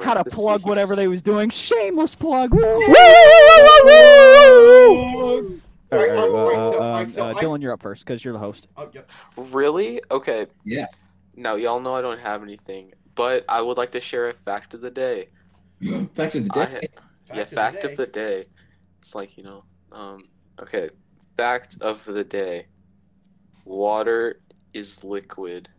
How 0.04 0.14
to 0.14 0.24
plug 0.24 0.66
whatever 0.66 0.96
they 0.96 1.08
was 1.08 1.22
doing. 1.22 1.50
Shameless 1.50 2.16
plug. 2.16 2.54
Woo! 2.54 2.62
Alright, 5.94 6.10
Alright, 6.12 6.12
um, 6.18 6.36
uh, 6.36 6.38
uh, 6.40 7.02
uh, 7.02 7.06
Dylan, 7.34 7.62
you're 7.62 7.74
up 7.74 7.82
first 7.82 8.06
because 8.06 8.24
you're 8.24 8.34
the 8.34 8.40
host. 8.40 8.68
Oh, 8.78 8.90
yep. 8.94 9.10
Really? 9.36 10.02
Okay. 10.10 10.48
Yeah. 10.64 10.86
Now, 11.36 11.56
y'all 11.56 11.80
know 11.82 11.94
I 11.96 12.02
don't 12.02 12.20
have 12.20 12.44
anything, 12.44 12.94
but 13.16 13.44
I 13.50 13.62
would 13.62 13.78
like 13.78 13.92
to 13.92 14.00
share 14.00 14.30
a 14.30 14.34
fact 14.34 14.74
of 14.74 14.82
the 14.82 14.92
day. 14.92 15.30
Back 16.15 16.36
of 16.36 16.48
the 16.48 16.60
I 16.60 16.65
day. 16.65 16.88
ha- 16.94 17.36
yeah, 17.36 17.44
fact 17.46 17.84
of 17.84 17.98
the 17.98 18.06
day. 18.08 18.46
It's 19.00 19.15
like, 19.15 19.38
you 19.38 19.44
know, 19.44 19.63
um, 19.91 20.24
okay. 20.62 20.89
Fact 21.38 21.78
of 21.82 22.04
the 22.06 22.24
day. 22.24 22.67
Water 23.65 24.41
is 24.74 25.04
liquid. 25.04 25.70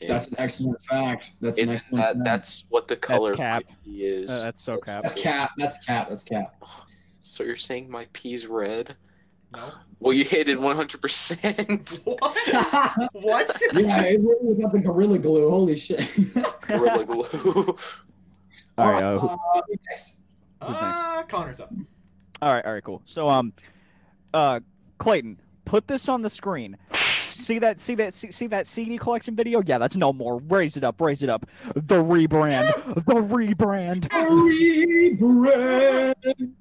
and 0.00 0.10
That's 0.10 0.28
an 0.28 0.34
excellent 0.38 0.82
fact. 0.84 1.32
That's 1.40 1.58
an 1.58 1.70
excellent 1.70 2.04
that- 2.04 2.12
fact. 2.14 2.24
that's 2.24 2.64
what 2.68 2.88
the 2.88 2.96
color 2.96 3.32
of 3.32 3.36
cap. 3.38 3.64
pee 3.84 4.04
is. 4.04 4.30
Uh, 4.30 4.42
that's 4.44 4.62
so 4.62 4.78
cap. 4.78 5.02
That's 5.02 5.14
cap. 5.14 5.50
That's 5.56 5.78
cap. 5.78 6.08
That's 6.08 6.24
cap. 6.32 6.54
So 7.20 7.42
you're 7.44 7.56
saying 7.56 7.90
my 7.90 8.06
pee's 8.12 8.46
red? 8.46 8.94
No. 9.54 9.70
Well, 10.00 10.12
you 10.12 10.24
hit 10.24 10.48
it 10.48 10.58
100%. 10.58 12.04
What? 12.06 13.12
what? 13.12 13.62
yeah, 13.74 14.02
it 14.02 14.20
really 14.20 14.54
was 14.54 14.64
up 14.64 14.74
in 14.74 14.82
Gorilla 14.82 15.18
Glue. 15.18 15.48
Holy 15.50 15.76
shit. 15.76 16.00
Gorilla 16.62 17.04
glue. 17.06 17.76
All 18.78 18.92
right, 18.92 19.02
uh, 19.02 19.18
who- 19.18 19.28
Uh, 19.28 19.60
next? 19.90 20.20
Ah, 20.60 21.24
Connor's 21.28 21.60
up. 21.60 21.72
all 22.42 22.52
right, 22.52 22.64
all 22.64 22.72
right, 22.72 22.82
cool. 22.84 23.02
So, 23.06 23.28
um, 23.28 23.52
uh, 24.34 24.60
Clayton, 24.98 25.40
put 25.64 25.86
this 25.88 26.08
on 26.08 26.22
the 26.22 26.30
screen. 26.30 26.76
See 27.18 27.58
that? 27.60 27.78
See 27.78 27.94
that? 27.96 28.12
See, 28.14 28.30
see 28.30 28.46
that 28.48 28.66
CD 28.66 28.98
collection 28.98 29.36
video? 29.36 29.62
Yeah, 29.64 29.78
that's 29.78 29.96
no 29.96 30.12
more. 30.12 30.38
Raise 30.38 30.76
it 30.76 30.84
up. 30.84 31.00
Raise 31.00 31.22
it 31.22 31.28
up. 31.28 31.46
The 31.74 32.02
rebrand. 32.02 32.72
the 33.06 33.14
rebrand. 33.22 34.02
The 34.10 35.16
Rebrand. 35.20 36.52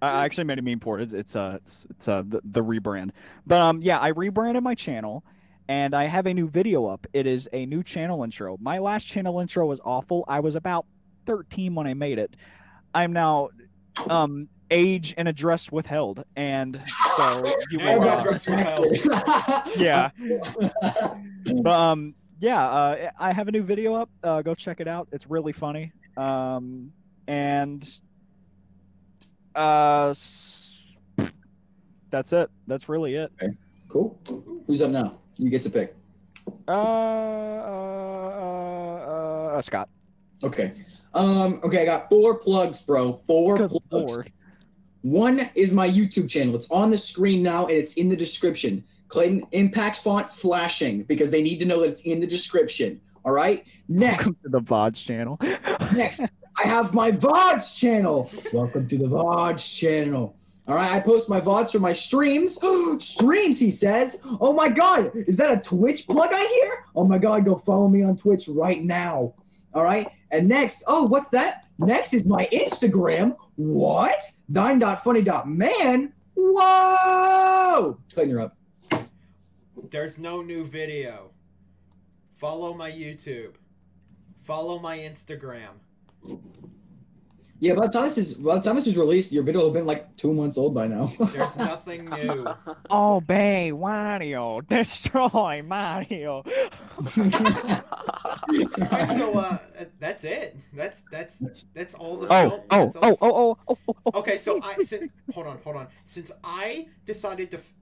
I 0.00 0.24
actually 0.24 0.44
made 0.44 0.58
a 0.60 0.62
meme 0.62 0.78
for 0.80 0.98
it. 1.00 1.02
It's 1.02 1.12
it's 1.12 1.36
uh 1.36 1.58
it's 1.60 1.86
it's 1.90 2.06
uh 2.08 2.22
the, 2.26 2.40
the 2.44 2.62
rebrand. 2.62 3.10
But 3.46 3.60
um 3.60 3.82
yeah, 3.82 3.98
I 3.98 4.08
rebranded 4.08 4.62
my 4.62 4.74
channel 4.76 5.24
and 5.68 5.94
I 5.94 6.06
have 6.06 6.26
a 6.26 6.32
new 6.34 6.48
video 6.48 6.86
up. 6.86 7.06
It 7.12 7.26
is 7.26 7.48
a 7.52 7.66
new 7.66 7.82
channel 7.82 8.24
intro. 8.24 8.56
My 8.60 8.78
last 8.78 9.06
channel 9.06 9.38
intro 9.40 9.66
was 9.66 9.80
awful. 9.84 10.24
I 10.26 10.40
was 10.40 10.54
about 10.54 10.86
13 11.26 11.74
when 11.74 11.86
I 11.86 11.94
made 11.94 12.18
it. 12.18 12.34
I'm 12.94 13.12
now 13.12 13.50
um 14.08 14.48
age 14.70 15.14
and 15.16 15.28
address 15.28 15.72
withheld 15.72 16.24
and 16.36 16.80
so 17.16 17.42
you 17.70 17.78
will, 17.78 18.02
uh, 18.02 19.62
yeah. 19.76 20.10
But 21.62 21.66
um 21.66 22.14
yeah, 22.40 22.66
uh 22.66 23.10
I 23.18 23.32
have 23.32 23.48
a 23.48 23.52
new 23.52 23.62
video 23.62 23.94
up. 23.94 24.10
Uh 24.22 24.42
go 24.42 24.54
check 24.54 24.80
it 24.80 24.88
out. 24.88 25.08
It's 25.12 25.28
really 25.28 25.52
funny. 25.52 25.92
Um 26.16 26.92
and 27.26 27.86
uh 29.54 30.14
that's 32.10 32.32
it. 32.32 32.50
That's 32.66 32.88
really 32.88 33.16
it. 33.16 33.30
okay. 33.42 33.52
Cool. 33.88 34.18
Who's 34.66 34.80
up 34.80 34.90
now? 34.90 35.18
You 35.38 35.50
get 35.50 35.62
to 35.62 35.70
pick. 35.70 35.94
Uh, 36.66 36.70
uh, 36.70 36.74
uh, 39.06 39.56
uh 39.56 39.62
Scott. 39.62 39.88
Okay. 40.42 40.72
Um. 41.14 41.60
Okay. 41.62 41.82
I 41.82 41.84
got 41.84 42.08
four 42.08 42.38
plugs, 42.38 42.82
bro. 42.82 43.20
Four 43.26 43.68
plugs. 43.68 43.80
lord. 43.90 44.32
One 45.02 45.48
is 45.54 45.72
my 45.72 45.88
YouTube 45.88 46.28
channel. 46.28 46.56
It's 46.56 46.70
on 46.70 46.90
the 46.90 46.98
screen 46.98 47.42
now, 47.42 47.66
and 47.66 47.76
it's 47.76 47.94
in 47.94 48.08
the 48.08 48.16
description. 48.16 48.82
Clayton 49.06 49.46
Impact 49.52 49.98
font 49.98 50.28
flashing 50.28 51.04
because 51.04 51.30
they 51.30 51.40
need 51.40 51.58
to 51.60 51.64
know 51.64 51.80
that 51.80 51.88
it's 51.88 52.02
in 52.02 52.20
the 52.20 52.26
description. 52.26 53.00
All 53.24 53.32
right. 53.32 53.64
Next, 53.88 54.26
Welcome 54.26 54.36
to 54.42 54.48
the 54.50 54.60
VODs 54.60 55.04
channel. 55.04 55.38
next, 55.94 56.20
I 56.20 56.66
have 56.66 56.92
my 56.92 57.10
VODs 57.12 57.76
channel. 57.76 58.30
Welcome 58.52 58.88
to 58.88 58.98
the 58.98 59.04
VODs 59.04 59.76
channel. 59.76 60.36
All 60.68 60.74
right, 60.74 60.92
I 60.92 61.00
post 61.00 61.30
my 61.30 61.40
VODs 61.40 61.72
for 61.72 61.78
my 61.78 61.94
streams. 61.94 62.58
streams, 63.04 63.58
he 63.58 63.70
says. 63.70 64.18
Oh 64.38 64.52
my 64.52 64.68
God, 64.68 65.10
is 65.14 65.36
that 65.38 65.50
a 65.50 65.58
Twitch 65.58 66.06
plug 66.06 66.28
I 66.30 66.44
hear? 66.44 66.84
Oh 66.94 67.04
my 67.04 67.16
God, 67.16 67.46
go 67.46 67.56
follow 67.56 67.88
me 67.88 68.02
on 68.02 68.18
Twitch 68.18 68.48
right 68.48 68.84
now. 68.84 69.34
All 69.72 69.82
right, 69.82 70.08
and 70.30 70.46
next, 70.46 70.84
oh, 70.86 71.04
what's 71.04 71.28
that? 71.30 71.66
Next 71.78 72.12
is 72.12 72.26
my 72.26 72.46
Instagram. 72.52 73.34
What? 73.56 74.18
Dine.funny.man. 74.52 76.12
Whoa! 76.34 77.98
Clayton, 78.12 78.30
you're 78.30 78.40
up. 78.40 78.56
There's 79.90 80.18
no 80.18 80.42
new 80.42 80.66
video. 80.66 81.30
Follow 82.34 82.74
my 82.74 82.90
YouTube. 82.90 83.54
Follow 84.44 84.78
my 84.78 84.98
Instagram. 84.98 85.80
Yeah, 87.60 87.74
by 87.74 87.86
the 87.86 87.92
time 87.92 88.04
this 88.04 88.18
is 88.18 88.34
by 88.34 88.54
the 88.54 88.60
time 88.60 88.76
this 88.76 88.86
is 88.86 88.96
released, 88.96 89.32
your 89.32 89.42
video 89.42 89.60
will 89.62 89.68
have 89.68 89.74
been 89.74 89.86
like 89.86 90.14
two 90.16 90.32
months 90.32 90.56
old 90.56 90.74
by 90.74 90.86
now. 90.86 91.06
There's 91.18 91.56
nothing 91.56 92.08
new. 92.08 92.46
Obey 92.90 93.72
Wario. 93.74 94.66
Destroy 94.68 95.62
Mario. 95.62 96.44
Alright, 98.80 99.16
so 99.18 99.32
uh, 99.34 99.58
that's 99.98 100.22
it. 100.22 100.56
That's 100.72 101.02
that's 101.10 101.64
that's 101.74 101.94
all 101.94 102.18
the. 102.18 102.28
Oh, 102.32 102.48
film- 102.50 102.62
oh, 102.70 102.84
that's 102.84 102.96
all 102.96 103.04
oh, 103.04 103.10
the- 103.10 103.18
oh, 103.24 103.56
oh, 103.68 103.76
oh, 103.88 103.96
oh. 104.14 104.18
Okay, 104.20 104.38
so 104.38 104.60
I 104.62 104.74
since 104.84 105.08
hold 105.34 105.48
on, 105.48 105.58
hold 105.64 105.76
on. 105.76 105.88
Since 106.04 106.30
I 106.44 106.86
decided 107.06 107.50
to 107.50 107.58
f- 107.58 107.72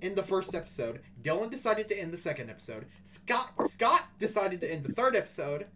end 0.00 0.14
the 0.14 0.22
first 0.22 0.54
episode, 0.54 1.00
Dylan 1.20 1.50
decided 1.50 1.88
to 1.88 2.00
end 2.00 2.12
the 2.12 2.16
second 2.16 2.48
episode. 2.48 2.86
Scott 3.02 3.50
Scott 3.68 4.04
decided 4.18 4.60
to 4.60 4.72
end 4.72 4.84
the 4.84 4.92
third 4.92 5.16
episode. 5.16 5.66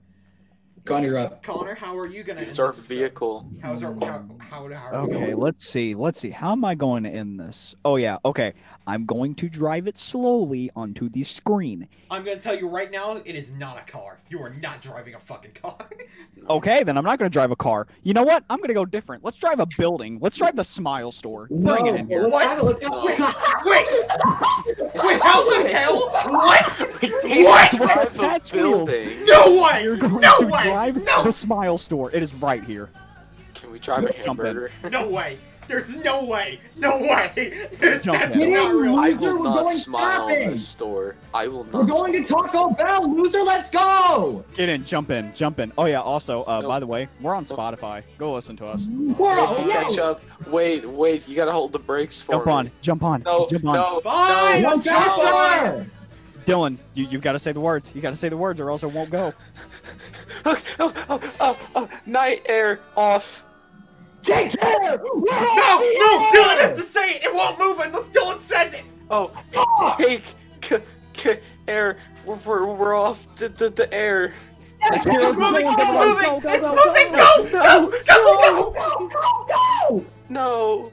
Connor, 0.84 1.06
you're 1.06 1.18
up. 1.18 1.42
Connor, 1.42 1.74
how 1.74 1.98
are 1.98 2.06
you 2.06 2.22
gonna 2.22 2.40
end 2.40 2.50
It's 2.50 2.58
our 2.58 2.72
this 2.72 2.84
vehicle. 2.84 3.48
How's 3.62 3.82
our 3.82 3.94
how 3.94 4.24
how, 4.38 4.68
how 4.68 4.86
are 4.92 5.06
we 5.06 5.14
Okay, 5.16 5.26
going? 5.26 5.36
let's 5.38 5.66
see. 5.66 5.94
Let's 5.94 6.20
see. 6.20 6.30
How 6.30 6.52
am 6.52 6.64
I 6.64 6.74
going 6.74 7.04
to 7.04 7.10
end 7.10 7.40
this? 7.40 7.74
Oh 7.84 7.96
yeah. 7.96 8.18
Okay. 8.24 8.52
I'm 8.86 9.06
going 9.06 9.34
to 9.36 9.48
drive 9.48 9.86
it 9.86 9.96
slowly 9.96 10.70
onto 10.76 11.08
the 11.08 11.22
screen. 11.22 11.88
I'm 12.10 12.22
gonna 12.24 12.38
tell 12.38 12.54
you 12.56 12.68
right 12.68 12.90
now, 12.90 13.16
it 13.24 13.34
is 13.34 13.50
not 13.52 13.78
a 13.78 13.90
car. 13.90 14.20
You 14.28 14.42
are 14.42 14.50
not 14.50 14.82
driving 14.82 15.14
a 15.14 15.20
fucking 15.20 15.52
car. 15.52 15.76
Okay, 16.50 16.84
then 16.84 16.98
I'm 16.98 17.04
not 17.04 17.18
going 17.18 17.30
to 17.30 17.32
drive 17.32 17.52
a 17.52 17.56
car. 17.56 17.86
You 18.02 18.12
know 18.12 18.22
what? 18.22 18.44
I'm 18.50 18.58
going 18.58 18.68
to 18.68 18.74
go 18.74 18.84
different. 18.84 19.24
Let's 19.24 19.38
drive 19.38 19.60
a 19.60 19.66
building. 19.78 20.18
Let's 20.20 20.36
drive 20.36 20.56
the 20.56 20.62
Smile 20.64 21.10
Store. 21.10 21.46
Bring 21.50 21.86
it 21.86 21.94
in 21.94 22.06
here. 22.06 22.26
let's 22.26 22.46
have 22.46 22.58
it, 22.58 22.64
let's 22.92 23.16
have 23.16 23.34
it. 23.64 23.64
Wait, 23.64 25.02
wait, 25.02 25.22
how 25.22 25.62
the 25.62 25.68
hell? 25.70 25.96
What? 26.28 26.66
What? 26.66 27.24
What? 27.24 27.70
Drive 27.72 28.14
a 28.18 28.18
Catch 28.18 28.52
wheel. 28.52 28.84
building. 28.84 29.24
No 29.24 29.62
way! 29.62 29.84
You're 29.84 29.96
going 29.96 30.20
No 30.20 30.40
to 30.40 30.46
way! 30.48 30.62
drive 30.64 30.96
No! 31.02 31.24
the 31.24 31.32
Smile 31.32 31.78
Store. 31.78 32.10
It 32.10 32.22
is 32.22 32.34
right 32.34 32.62
here. 32.62 32.90
Can 33.54 33.70
we 33.72 33.78
drive 33.78 34.04
a 34.04 34.12
Jump 34.22 34.40
in. 34.40 34.44
hamburger? 34.46 34.70
No 34.90 35.08
way! 35.08 35.38
There's 35.68 35.94
no 35.96 36.24
way! 36.24 36.60
No 36.76 36.98
way! 36.98 37.68
There's, 37.80 38.02
Jump 38.04 38.18
that's 38.18 38.34
in. 38.34 38.40
Get 38.40 38.50
not 38.50 38.74
real. 38.74 38.96
I 38.98 39.08
Loser, 39.10 39.18
will 39.20 39.38
we're 39.38 39.44
not 39.44 39.62
going 39.62 39.76
smile 39.76 40.28
shopping. 40.28 40.42
in 40.42 40.50
the 40.50 40.58
store. 40.58 41.16
I 41.32 41.48
will 41.48 41.64
not. 41.64 41.74
We're 41.74 41.84
going 41.84 42.12
to 42.12 42.26
smile. 42.26 42.42
Taco 42.44 42.70
Bell, 42.70 43.14
loser. 43.14 43.42
Let's 43.42 43.70
go. 43.70 44.44
Get 44.56 44.68
in, 44.68 44.84
jump 44.84 45.10
in, 45.10 45.32
jump 45.34 45.60
in. 45.60 45.72
Oh 45.78 45.86
yeah, 45.86 46.00
also, 46.00 46.44
uh, 46.44 46.60
Nope. 46.60 46.68
by 46.68 46.80
the 46.80 46.86
way, 46.86 47.08
we're 47.20 47.34
on 47.34 47.44
Spotify. 47.46 48.02
Go 48.18 48.34
listen 48.34 48.56
to 48.58 48.66
us. 48.66 48.86
We're 48.86 49.34
yeah. 49.66 50.14
Wait, 50.48 50.88
wait. 50.88 51.26
You 51.28 51.36
gotta 51.36 51.52
hold 51.52 51.72
the 51.72 51.78
brakes 51.78 52.20
for 52.20 52.32
Jump 52.32 52.46
me. 52.46 52.52
on, 52.52 52.70
jump 52.80 53.02
on, 53.02 53.22
No, 53.22 53.46
jump 53.48 53.64
on. 53.66 53.74
no, 53.76 54.00
Fine, 54.00 54.62
no. 54.62 54.68
I'm 54.68 54.74
One 54.78 54.80
faster. 54.82 55.90
Dylan, 56.44 56.76
you 56.92 57.06
you've 57.06 57.22
got 57.22 57.32
to 57.32 57.38
say 57.38 57.52
the 57.52 57.60
words. 57.60 57.90
You 57.94 58.02
got 58.02 58.10
to 58.10 58.16
say 58.16 58.28
the 58.28 58.36
words, 58.36 58.60
or 58.60 58.70
else 58.70 58.82
it 58.82 58.92
won't 58.92 59.10
go. 59.10 59.32
oh, 60.44 60.62
oh, 60.78 61.20
oh, 61.40 61.58
oh, 61.74 61.88
night 62.06 62.42
air 62.46 62.80
off. 62.96 63.43
Take 64.24 64.58
care. 64.58 64.98
We're 64.98 65.30
No, 65.30 65.36
on 65.36 65.80
the 65.80 65.96
no, 65.98 66.30
Dylan 66.32 66.58
has 66.60 66.78
to 66.78 66.82
say 66.82 67.16
it! 67.16 67.24
It 67.24 67.34
won't 67.34 67.58
move 67.58 67.78
unless 67.78 68.08
Dylan 68.08 68.40
says 68.40 68.74
it! 68.74 68.82
Oh, 69.10 69.30
take 69.98 70.24
c- 70.62 70.76
c- 71.16 71.36
air. 71.68 71.98
We're, 72.24 72.36
we're, 72.36 72.64
we're 72.66 72.94
off 72.96 73.26
the, 73.36 73.50
the, 73.50 73.68
the 73.70 73.92
air. 73.92 74.32
Let's 74.90 75.06
It's 75.06 75.16
it. 75.34 75.38
moving! 75.38 75.64
Go, 75.64 75.72
It's 75.72 75.92
go, 75.92 76.08
moving! 76.08 76.24
go, 76.24 76.40
go, 76.40 76.48
It's 76.48 76.66
go, 76.66 76.74
moving! 76.74 77.12
go. 77.12 77.48
Go! 77.50 77.90
Go! 77.90 78.02
Go! 78.06 78.72
Go! 78.72 78.72
Go, 78.72 79.08
go, 79.08 79.46
go. 79.90 80.04
No. 80.30 80.90